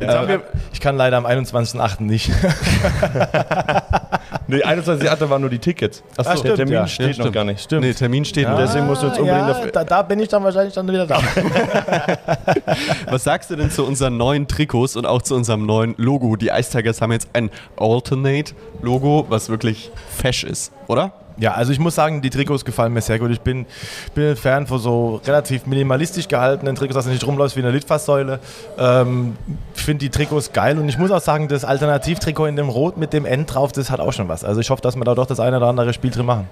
Jetzt 0.00 0.14
haben 0.14 0.28
wir, 0.28 0.42
ich 0.72 0.80
kann 0.80 0.96
leider 0.96 1.16
am 1.16 1.24
21.08. 1.24 2.02
nicht. 2.02 2.30
Nee, 4.46 4.62
21. 4.62 5.10
Achter 5.10 5.30
waren 5.30 5.40
nur 5.40 5.50
die 5.50 5.58
Tickets. 5.58 6.02
Achso, 6.16 6.30
Ah, 6.30 6.32
der 6.34 6.38
stimmt, 6.40 6.56
Termin 6.56 6.74
ja. 6.74 6.86
steht 6.86 7.06
noch 7.08 7.14
stimmt. 7.14 7.32
gar 7.34 7.44
nicht. 7.44 7.70
Nee, 7.72 7.92
Termin 7.94 8.24
steht 8.24 8.44
Ja. 8.44 8.50
nicht. 8.54 8.62
Deswegen 8.68 8.86
musst 8.86 9.02
du 9.02 9.06
jetzt 9.06 9.18
unbedingt 9.18 9.48
ja, 9.48 9.66
da, 9.72 9.84
da 9.84 10.02
bin 10.02 10.20
ich 10.20 10.28
dann 10.28 10.44
wahrscheinlich 10.44 10.74
dann 10.74 10.86
wieder 10.88 11.06
da. 11.06 11.18
Was 13.10 13.24
sagst 13.24 13.50
du 13.50 13.56
denn 13.56 13.70
zu 13.70 13.84
unseren 13.84 14.16
neuen 14.16 14.46
Trikots 14.46 14.96
und 14.96 15.06
auch 15.06 15.22
zu 15.22 15.34
unserem 15.34 15.64
neuen 15.66 15.94
Logo? 15.96 16.36
Die 16.36 16.48
Ice 16.48 16.70
Tigers 16.76 17.00
haben 17.00 17.12
jetzt 17.12 17.28
ein 17.32 17.50
Alternate-Logo, 17.76 19.26
was 19.28 19.48
wirklich 19.48 19.90
fesch 20.16 20.44
ist, 20.44 20.72
oder? 20.88 21.12
Ja, 21.36 21.52
also 21.52 21.72
ich 21.72 21.80
muss 21.80 21.96
sagen, 21.96 22.22
die 22.22 22.30
Trikots 22.30 22.64
gefallen 22.64 22.92
mir 22.92 23.00
sehr 23.00 23.18
gut. 23.18 23.30
Ich 23.30 23.40
bin, 23.40 23.66
bin 24.14 24.30
ein 24.30 24.36
Fan 24.36 24.66
von 24.66 24.78
so 24.78 25.20
relativ 25.26 25.66
minimalistisch 25.66 26.28
gehaltenen 26.28 26.76
Trikots, 26.76 26.94
dass 26.94 27.04
du 27.06 27.10
nicht 27.10 27.26
rumläufst 27.26 27.56
wie 27.56 27.60
eine 27.60 27.72
Litfaßsäule. 27.72 28.38
Ähm, 28.78 29.36
ich 29.74 29.82
finde 29.82 30.04
die 30.04 30.10
Trikots 30.10 30.52
geil 30.52 30.78
und 30.78 30.88
ich 30.88 30.96
muss 30.96 31.10
auch 31.10 31.20
sagen, 31.20 31.48
das 31.48 31.64
Alternativtrikot 31.64 32.46
in 32.46 32.56
dem 32.56 32.68
Rot 32.68 32.96
mit 32.96 33.12
dem 33.12 33.24
N 33.24 33.46
drauf, 33.46 33.72
das 33.72 33.90
hat 33.90 34.00
auch 34.00 34.12
schon 34.12 34.28
was. 34.28 34.44
Also 34.44 34.60
ich 34.60 34.70
hoffe, 34.70 34.82
dass 34.82 34.94
wir 34.96 35.04
da 35.04 35.14
doch 35.14 35.26
das 35.26 35.40
eine 35.40 35.56
oder 35.56 35.66
andere 35.66 35.92
Spiel 35.92 36.10
drin 36.10 36.26
machen. 36.26 36.48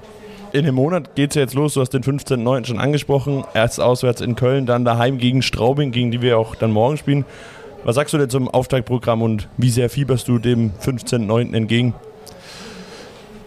In 0.53 0.67
dem 0.67 0.75
Monat 0.75 1.15
geht 1.15 1.31
es 1.31 1.37
ja 1.37 1.43
jetzt 1.43 1.55
los, 1.55 1.75
du 1.75 1.81
hast 1.81 1.91
den 1.91 2.03
15.09. 2.03 2.67
schon 2.67 2.79
angesprochen. 2.79 3.45
Erst 3.55 3.81
auswärts 3.81 4.21
in 4.21 4.35
Köln, 4.35 4.67
dann 4.67 4.85
daheim 4.85 5.17
gegen 5.17 5.43
Straubing, 5.43 5.93
gegen 5.93 6.11
die 6.11 6.21
wir 6.21 6.39
auch 6.39 6.57
dann 6.57 6.73
morgen 6.73 6.99
spielen. 6.99 7.25
Was 7.85 7.95
sagst 7.95 8.13
du 8.13 8.19
denn 8.19 8.31
zum 8.31 8.49
Auftaktprogramm 8.49 9.23
und 9.23 9.49
wie 9.57 9.71
sehr 9.71 9.89
fieberst 9.89 10.29
du 10.29 10.39
dem 10.39 10.73
15.09. 10.83 11.55
entgegen? 11.55 11.95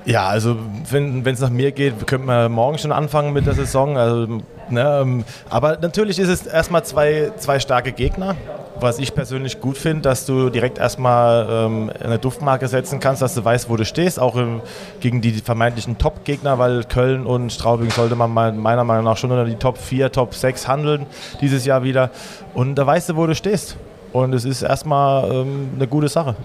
Ja, 0.05 0.27
also 0.27 0.57
wenn 0.91 1.25
es 1.25 1.39
nach 1.39 1.49
mir 1.49 1.71
geht, 1.71 2.05
könnten 2.05 2.27
wir 2.27 2.47
morgen 2.47 2.77
schon 2.77 2.91
anfangen 2.91 3.33
mit 3.33 3.47
der 3.47 3.55
Saison. 3.55 3.97
Also, 3.97 4.39
ne, 4.69 4.99
ähm, 5.01 5.25
aber 5.49 5.77
natürlich 5.77 6.19
ist 6.19 6.29
es 6.29 6.45
erstmal 6.45 6.85
zwei, 6.85 7.31
zwei 7.37 7.59
starke 7.59 7.91
Gegner. 7.91 8.35
Was 8.79 8.99
ich 8.99 9.15
persönlich 9.15 9.61
gut 9.61 9.77
finde, 9.77 10.01
dass 10.01 10.25
du 10.25 10.49
direkt 10.49 10.77
erstmal 10.77 11.47
ähm, 11.49 11.91
eine 12.03 12.19
Duftmarke 12.19 12.67
setzen 12.67 12.99
kannst, 12.99 13.21
dass 13.21 13.33
du 13.33 13.43
weißt, 13.43 13.69
wo 13.69 13.77
du 13.77 13.85
stehst, 13.85 14.19
auch 14.19 14.35
im, 14.35 14.61
gegen 14.99 15.21
die 15.21 15.31
vermeintlichen 15.31 15.97
Top-Gegner, 15.97 16.59
weil 16.59 16.83
Köln 16.83 17.25
und 17.25 17.51
Straubing 17.51 17.89
sollte 17.89 18.15
man 18.15 18.31
meiner 18.33 18.83
Meinung 18.83 19.05
nach 19.05 19.17
schon 19.17 19.31
unter 19.31 19.45
die 19.45 19.55
Top 19.55 19.77
4, 19.77 20.11
Top 20.11 20.35
6 20.35 20.67
handeln 20.67 21.05
dieses 21.41 21.65
Jahr 21.65 21.83
wieder. 21.83 22.11
Und 22.53 22.75
da 22.75 22.85
weißt 22.85 23.09
du, 23.09 23.15
wo 23.15 23.25
du 23.25 23.33
stehst. 23.33 23.77
Und 24.11 24.33
es 24.33 24.45
ist 24.45 24.61
erstmal 24.61 25.31
ähm, 25.31 25.69
eine 25.75 25.87
gute 25.87 26.09
Sache. 26.09 26.35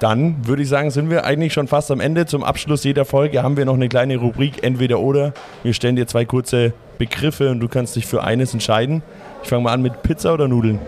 Dann 0.00 0.46
würde 0.46 0.62
ich 0.62 0.68
sagen, 0.68 0.90
sind 0.90 1.10
wir 1.10 1.24
eigentlich 1.24 1.52
schon 1.52 1.68
fast 1.68 1.90
am 1.90 2.00
Ende. 2.00 2.24
Zum 2.24 2.42
Abschluss 2.42 2.84
jeder 2.84 3.04
Folge 3.04 3.42
haben 3.42 3.58
wir 3.58 3.66
noch 3.66 3.74
eine 3.74 3.88
kleine 3.88 4.16
Rubrik, 4.16 4.64
entweder 4.64 4.98
oder. 4.98 5.34
Wir 5.62 5.74
stellen 5.74 5.94
dir 5.94 6.06
zwei 6.06 6.24
kurze 6.24 6.72
Begriffe 6.98 7.50
und 7.50 7.60
du 7.60 7.68
kannst 7.68 7.96
dich 7.96 8.06
für 8.06 8.24
eines 8.24 8.54
entscheiden. 8.54 9.02
Ich 9.42 9.50
fange 9.50 9.62
mal 9.62 9.72
an 9.72 9.82
mit 9.82 10.02
Pizza 10.02 10.32
oder 10.32 10.48
Nudeln. 10.48 10.78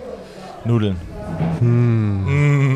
Nudeln. 0.64 0.96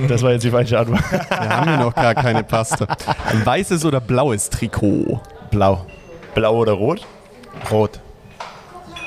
Das 0.09 0.22
war 0.22 0.33
jetzt 0.33 0.44
die 0.44 0.51
falsche 0.51 0.79
Antwort. 0.79 1.01
Wir 1.11 1.57
haben 1.57 1.68
hier 1.68 1.79
noch 1.79 1.94
gar 1.94 2.14
keine 2.14 2.42
Pasta. 2.42 2.87
Ein 3.31 3.44
weißes 3.44 3.85
oder 3.85 4.01
blaues 4.01 4.51
Trikot? 4.51 5.20
Blau. 5.51 5.87
Blau 6.35 6.57
oder 6.57 6.72
rot? 6.72 7.07
Rot. 7.70 8.01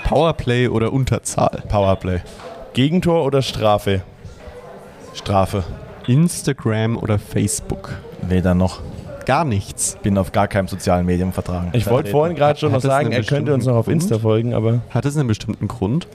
Powerplay 0.03 0.67
oder 0.67 0.91
Unterzahl? 0.91 1.61
Powerplay. 1.67 2.21
Gegentor 2.73 3.23
oder 3.23 3.43
Strafe? 3.43 4.01
Strafe. 5.13 5.63
Instagram 6.09 6.97
oder 6.97 7.19
Facebook? 7.19 7.91
Weder 8.23 8.55
noch. 8.55 8.81
Gar 9.27 9.45
nichts. 9.45 9.95
Bin 10.01 10.17
auf 10.17 10.31
gar 10.31 10.47
keinem 10.47 10.67
sozialen 10.67 11.05
Medium 11.05 11.33
vertragen. 11.33 11.69
Ich 11.73 11.87
wollte 11.87 12.09
vorhin 12.09 12.35
gerade 12.35 12.57
schon 12.59 12.71
noch 12.71 12.81
sagen, 12.81 13.11
er 13.11 13.21
könnte 13.23 13.53
uns 13.53 13.67
noch 13.67 13.75
auf 13.75 13.87
Insta 13.87 14.17
folgen, 14.17 14.55
aber 14.55 14.81
Hat 14.89 15.05
es 15.05 15.15
einen 15.15 15.27
bestimmten 15.27 15.67
Grund? 15.67 16.07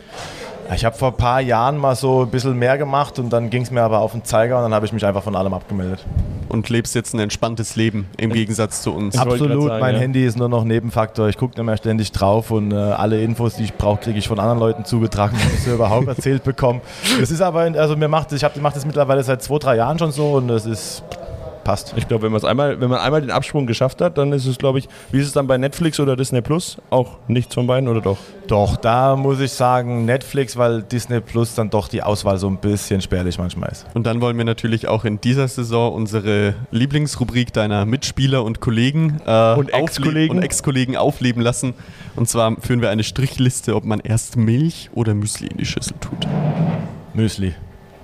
Ich 0.74 0.84
habe 0.84 0.96
vor 0.96 1.12
ein 1.12 1.16
paar 1.16 1.40
Jahren 1.40 1.76
mal 1.76 1.94
so 1.94 2.22
ein 2.22 2.28
bisschen 2.28 2.58
mehr 2.58 2.76
gemacht 2.76 3.20
und 3.20 3.32
dann 3.32 3.50
ging 3.50 3.62
es 3.62 3.70
mir 3.70 3.82
aber 3.82 4.00
auf 4.00 4.10
den 4.10 4.24
Zeiger 4.24 4.56
und 4.56 4.64
dann 4.64 4.74
habe 4.74 4.84
ich 4.84 4.92
mich 4.92 5.06
einfach 5.06 5.22
von 5.22 5.36
allem 5.36 5.54
abgemeldet. 5.54 6.04
Und 6.48 6.68
lebst 6.68 6.94
jetzt 6.94 7.14
ein 7.14 7.20
entspanntes 7.20 7.76
Leben 7.76 8.06
im 8.16 8.32
Gegensatz 8.32 8.82
zu 8.82 8.92
uns. 8.92 9.16
Absolut, 9.18 9.68
sagen, 9.68 9.80
mein 9.80 9.94
ja. 9.94 10.00
Handy 10.00 10.24
ist 10.24 10.36
nur 10.36 10.48
noch 10.48 10.64
Nebenfaktor. 10.64 11.28
Ich 11.28 11.36
gucke 11.36 11.56
nicht 11.56 11.66
mehr 11.66 11.76
ständig 11.76 12.12
drauf 12.12 12.50
und 12.50 12.72
äh, 12.72 12.76
alle 12.76 13.22
Infos, 13.22 13.56
die 13.56 13.64
ich 13.64 13.74
brauche, 13.74 14.00
kriege 14.00 14.18
ich 14.18 14.28
von 14.28 14.38
anderen 14.38 14.58
Leuten 14.58 14.84
zugetragen, 14.84 15.36
die 15.36 15.56
ich 15.56 15.66
überhaupt 15.74 16.08
erzählt 16.08 16.44
bekommen. 16.44 16.80
Das 17.18 17.30
ist 17.30 17.40
aber, 17.40 17.60
also 17.60 17.96
mir 17.96 18.08
macht, 18.08 18.32
ich 18.32 18.42
mache 18.42 18.74
das 18.74 18.86
mittlerweile 18.86 19.22
seit 19.22 19.42
zwei, 19.42 19.58
drei 19.58 19.76
Jahren 19.76 19.98
schon 19.98 20.12
so 20.12 20.32
und 20.32 20.48
das 20.48 20.66
ist 20.66 21.02
passt. 21.64 21.94
Ich 21.96 22.06
glaube, 22.06 22.24
wenn, 22.24 22.32
man's 22.32 22.44
einmal, 22.44 22.80
wenn 22.80 22.90
man 22.90 23.00
einmal 23.00 23.20
den 23.20 23.30
Absprung 23.30 23.66
geschafft 23.66 24.00
hat, 24.00 24.18
dann 24.18 24.32
ist 24.32 24.46
es, 24.46 24.58
glaube 24.58 24.78
ich, 24.78 24.88
wie 25.10 25.18
ist 25.20 25.26
es 25.26 25.32
dann 25.32 25.46
bei 25.46 25.58
Netflix 25.58 25.98
oder 25.98 26.14
Disney 26.16 26.40
Plus? 26.42 26.76
Auch 26.90 27.16
nichts 27.26 27.54
von 27.54 27.66
beiden 27.66 27.88
oder 27.88 28.00
doch? 28.00 28.18
Doch, 28.46 28.76
da 28.76 29.16
muss 29.16 29.40
ich 29.40 29.52
sagen 29.52 30.04
Netflix, 30.04 30.56
weil 30.56 30.82
Disney 30.82 31.20
Plus 31.20 31.54
dann 31.54 31.70
doch 31.70 31.88
die 31.88 32.02
Auswahl 32.02 32.36
so 32.38 32.46
ein 32.48 32.58
bisschen 32.58 33.00
spärlich 33.00 33.38
manchmal 33.38 33.70
ist. 33.70 33.86
Und 33.94 34.06
dann 34.06 34.20
wollen 34.20 34.36
wir 34.36 34.44
natürlich 34.44 34.86
auch 34.86 35.04
in 35.04 35.20
dieser 35.20 35.48
Saison 35.48 35.92
unsere 35.94 36.54
Lieblingsrubrik 36.70 37.52
deiner 37.52 37.86
Mitspieler 37.86 38.44
und 38.44 38.60
Kollegen 38.60 39.20
äh, 39.26 39.54
Und 39.54 39.72
Ex-Kollegen. 39.72 40.36
und 40.36 40.42
Ex-Kollegen 40.42 40.96
aufleben 40.96 41.42
lassen. 41.42 41.74
Und 42.16 42.28
zwar 42.28 42.54
führen 42.60 42.82
wir 42.82 42.90
eine 42.90 43.02
Strichliste, 43.04 43.74
ob 43.74 43.84
man 43.84 44.00
erst 44.00 44.36
Milch 44.36 44.90
oder 44.92 45.14
Müsli 45.14 45.48
in 45.48 45.56
die 45.56 45.64
Schüssel 45.66 45.94
tut. 46.00 46.28
Müsli. 47.14 47.54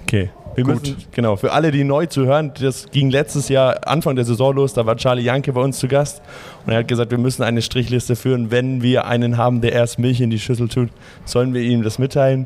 Okay. 0.02 0.30
Wir 0.66 0.74
Gut. 0.74 0.82
müssen, 0.82 0.96
genau, 1.12 1.36
für 1.36 1.52
alle, 1.52 1.70
die 1.70 1.84
neu 1.84 2.04
zuhören, 2.04 2.52
das 2.60 2.90
ging 2.90 3.08
letztes 3.08 3.48
Jahr 3.48 3.88
Anfang 3.88 4.14
der 4.14 4.26
Saison 4.26 4.54
los, 4.54 4.74
da 4.74 4.84
war 4.84 4.96
Charlie 4.96 5.22
Janke 5.22 5.54
bei 5.54 5.62
uns 5.62 5.78
zu 5.78 5.88
Gast 5.88 6.20
und 6.66 6.72
er 6.72 6.80
hat 6.80 6.88
gesagt, 6.88 7.10
wir 7.10 7.18
müssen 7.18 7.42
eine 7.42 7.62
Strichliste 7.62 8.14
führen, 8.14 8.50
wenn 8.50 8.82
wir 8.82 9.06
einen 9.06 9.38
haben, 9.38 9.62
der 9.62 9.72
erst 9.72 9.98
Milch 9.98 10.20
in 10.20 10.28
die 10.28 10.38
Schüssel 10.38 10.68
tut, 10.68 10.90
sollen 11.24 11.54
wir 11.54 11.62
ihm 11.62 11.82
das 11.82 11.98
mitteilen. 11.98 12.40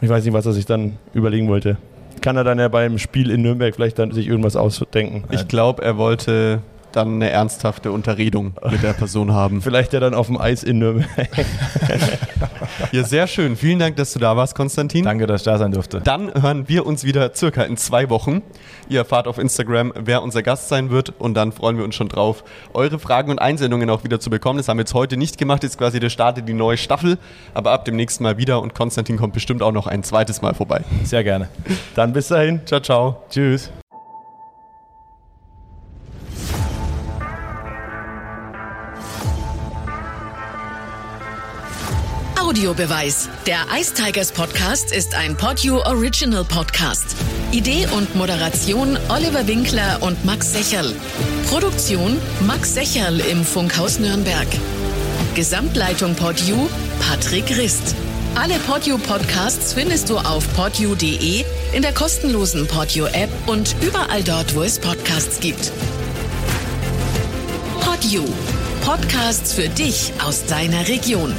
Und 0.00 0.06
ich 0.06 0.08
weiß 0.08 0.24
nicht, 0.24 0.34
was 0.34 0.46
er 0.46 0.52
sich 0.52 0.66
dann 0.66 0.96
überlegen 1.12 1.46
wollte. 1.48 1.76
Kann 2.20 2.36
er 2.36 2.42
dann 2.42 2.58
ja 2.58 2.66
beim 2.66 2.98
Spiel 2.98 3.30
in 3.30 3.42
Nürnberg 3.42 3.72
vielleicht 3.74 3.98
dann 4.00 4.10
sich 4.10 4.26
irgendwas 4.26 4.56
ausdenken. 4.56 5.22
Ich 5.30 5.46
glaube, 5.46 5.84
er 5.84 5.96
wollte 5.96 6.60
dann 6.96 7.14
eine 7.14 7.30
ernsthafte 7.30 7.92
Unterredung 7.92 8.54
mit 8.70 8.82
der 8.82 8.92
Person 8.92 9.32
haben. 9.32 9.60
Vielleicht 9.62 9.92
ja 9.92 10.00
dann 10.00 10.14
auf 10.14 10.26
dem 10.26 10.40
Eis 10.40 10.62
in 10.62 10.78
Nürnberg. 10.78 11.28
Ja, 12.92 13.04
sehr 13.04 13.26
schön. 13.26 13.56
Vielen 13.56 13.78
Dank, 13.78 13.96
dass 13.96 14.12
du 14.12 14.18
da 14.18 14.36
warst, 14.36 14.54
Konstantin. 14.54 15.04
Danke, 15.04 15.26
dass 15.26 15.42
ich 15.42 15.44
da 15.44 15.58
sein 15.58 15.72
durfte. 15.72 16.00
Dann 16.00 16.32
hören 16.42 16.68
wir 16.68 16.86
uns 16.86 17.04
wieder 17.04 17.34
circa 17.34 17.62
in 17.62 17.76
zwei 17.76 18.10
Wochen. 18.10 18.42
Ihr 18.88 19.00
erfahrt 19.00 19.26
auf 19.26 19.38
Instagram, 19.38 19.92
wer 19.96 20.22
unser 20.22 20.42
Gast 20.42 20.68
sein 20.68 20.90
wird 20.90 21.12
und 21.18 21.34
dann 21.34 21.52
freuen 21.52 21.76
wir 21.76 21.84
uns 21.84 21.94
schon 21.94 22.08
drauf, 22.08 22.44
eure 22.72 22.98
Fragen 22.98 23.30
und 23.30 23.38
Einsendungen 23.38 23.88
auch 23.90 24.04
wieder 24.04 24.20
zu 24.20 24.30
bekommen. 24.30 24.58
Das 24.58 24.68
haben 24.68 24.78
wir 24.78 24.82
jetzt 24.82 24.94
heute 24.94 25.16
nicht 25.16 25.38
gemacht, 25.38 25.62
jetzt 25.62 25.78
quasi 25.78 26.00
der 26.00 26.10
Start 26.10 26.38
in 26.38 26.46
die 26.46 26.52
neue 26.52 26.76
Staffel, 26.76 27.18
aber 27.54 27.72
ab 27.72 27.84
dem 27.84 27.96
nächsten 27.96 28.22
Mal 28.24 28.36
wieder 28.36 28.60
und 28.60 28.74
Konstantin 28.74 29.16
kommt 29.16 29.34
bestimmt 29.34 29.62
auch 29.62 29.72
noch 29.72 29.86
ein 29.86 30.02
zweites 30.02 30.42
Mal 30.42 30.54
vorbei. 30.54 30.82
Sehr 31.04 31.24
gerne. 31.24 31.48
Dann 31.94 32.12
bis 32.12 32.28
dahin. 32.28 32.60
Ciao, 32.66 32.80
ciao. 32.80 33.22
Tschüss. 33.30 33.70
Audiobeweis. 42.64 43.28
Der 43.46 43.58
Ice 43.78 43.92
Tigers 43.92 44.32
Podcast 44.32 44.90
ist 44.90 45.14
ein 45.14 45.36
Podyou 45.36 45.80
Original 45.80 46.46
Podcast. 46.46 47.14
Idee 47.52 47.86
und 47.94 48.16
Moderation 48.16 48.98
Oliver 49.10 49.46
Winkler 49.46 49.98
und 50.00 50.24
Max 50.24 50.54
Secherl. 50.54 50.96
Produktion 51.50 52.16
Max 52.46 52.72
Secherl 52.72 53.20
im 53.20 53.44
Funkhaus 53.44 53.98
Nürnberg. 53.98 54.46
Gesamtleitung 55.34 56.14
Podyou 56.14 56.70
Patrick 57.06 57.54
Rist. 57.54 57.94
Alle 58.34 58.54
Podyou 58.60 58.96
Podcasts 58.96 59.74
findest 59.74 60.08
du 60.08 60.16
auf 60.16 60.50
podyou.de, 60.54 61.44
in 61.74 61.82
der 61.82 61.92
kostenlosen 61.92 62.66
Podyou 62.66 63.04
App 63.08 63.28
und 63.44 63.76
überall 63.82 64.22
dort, 64.22 64.54
wo 64.54 64.62
es 64.62 64.78
Podcasts 64.78 65.38
gibt. 65.38 65.70
Podyou. 67.82 68.24
Podcasts 68.82 69.52
für 69.52 69.68
dich 69.68 70.14
aus 70.24 70.46
deiner 70.46 70.88
Region. 70.88 71.34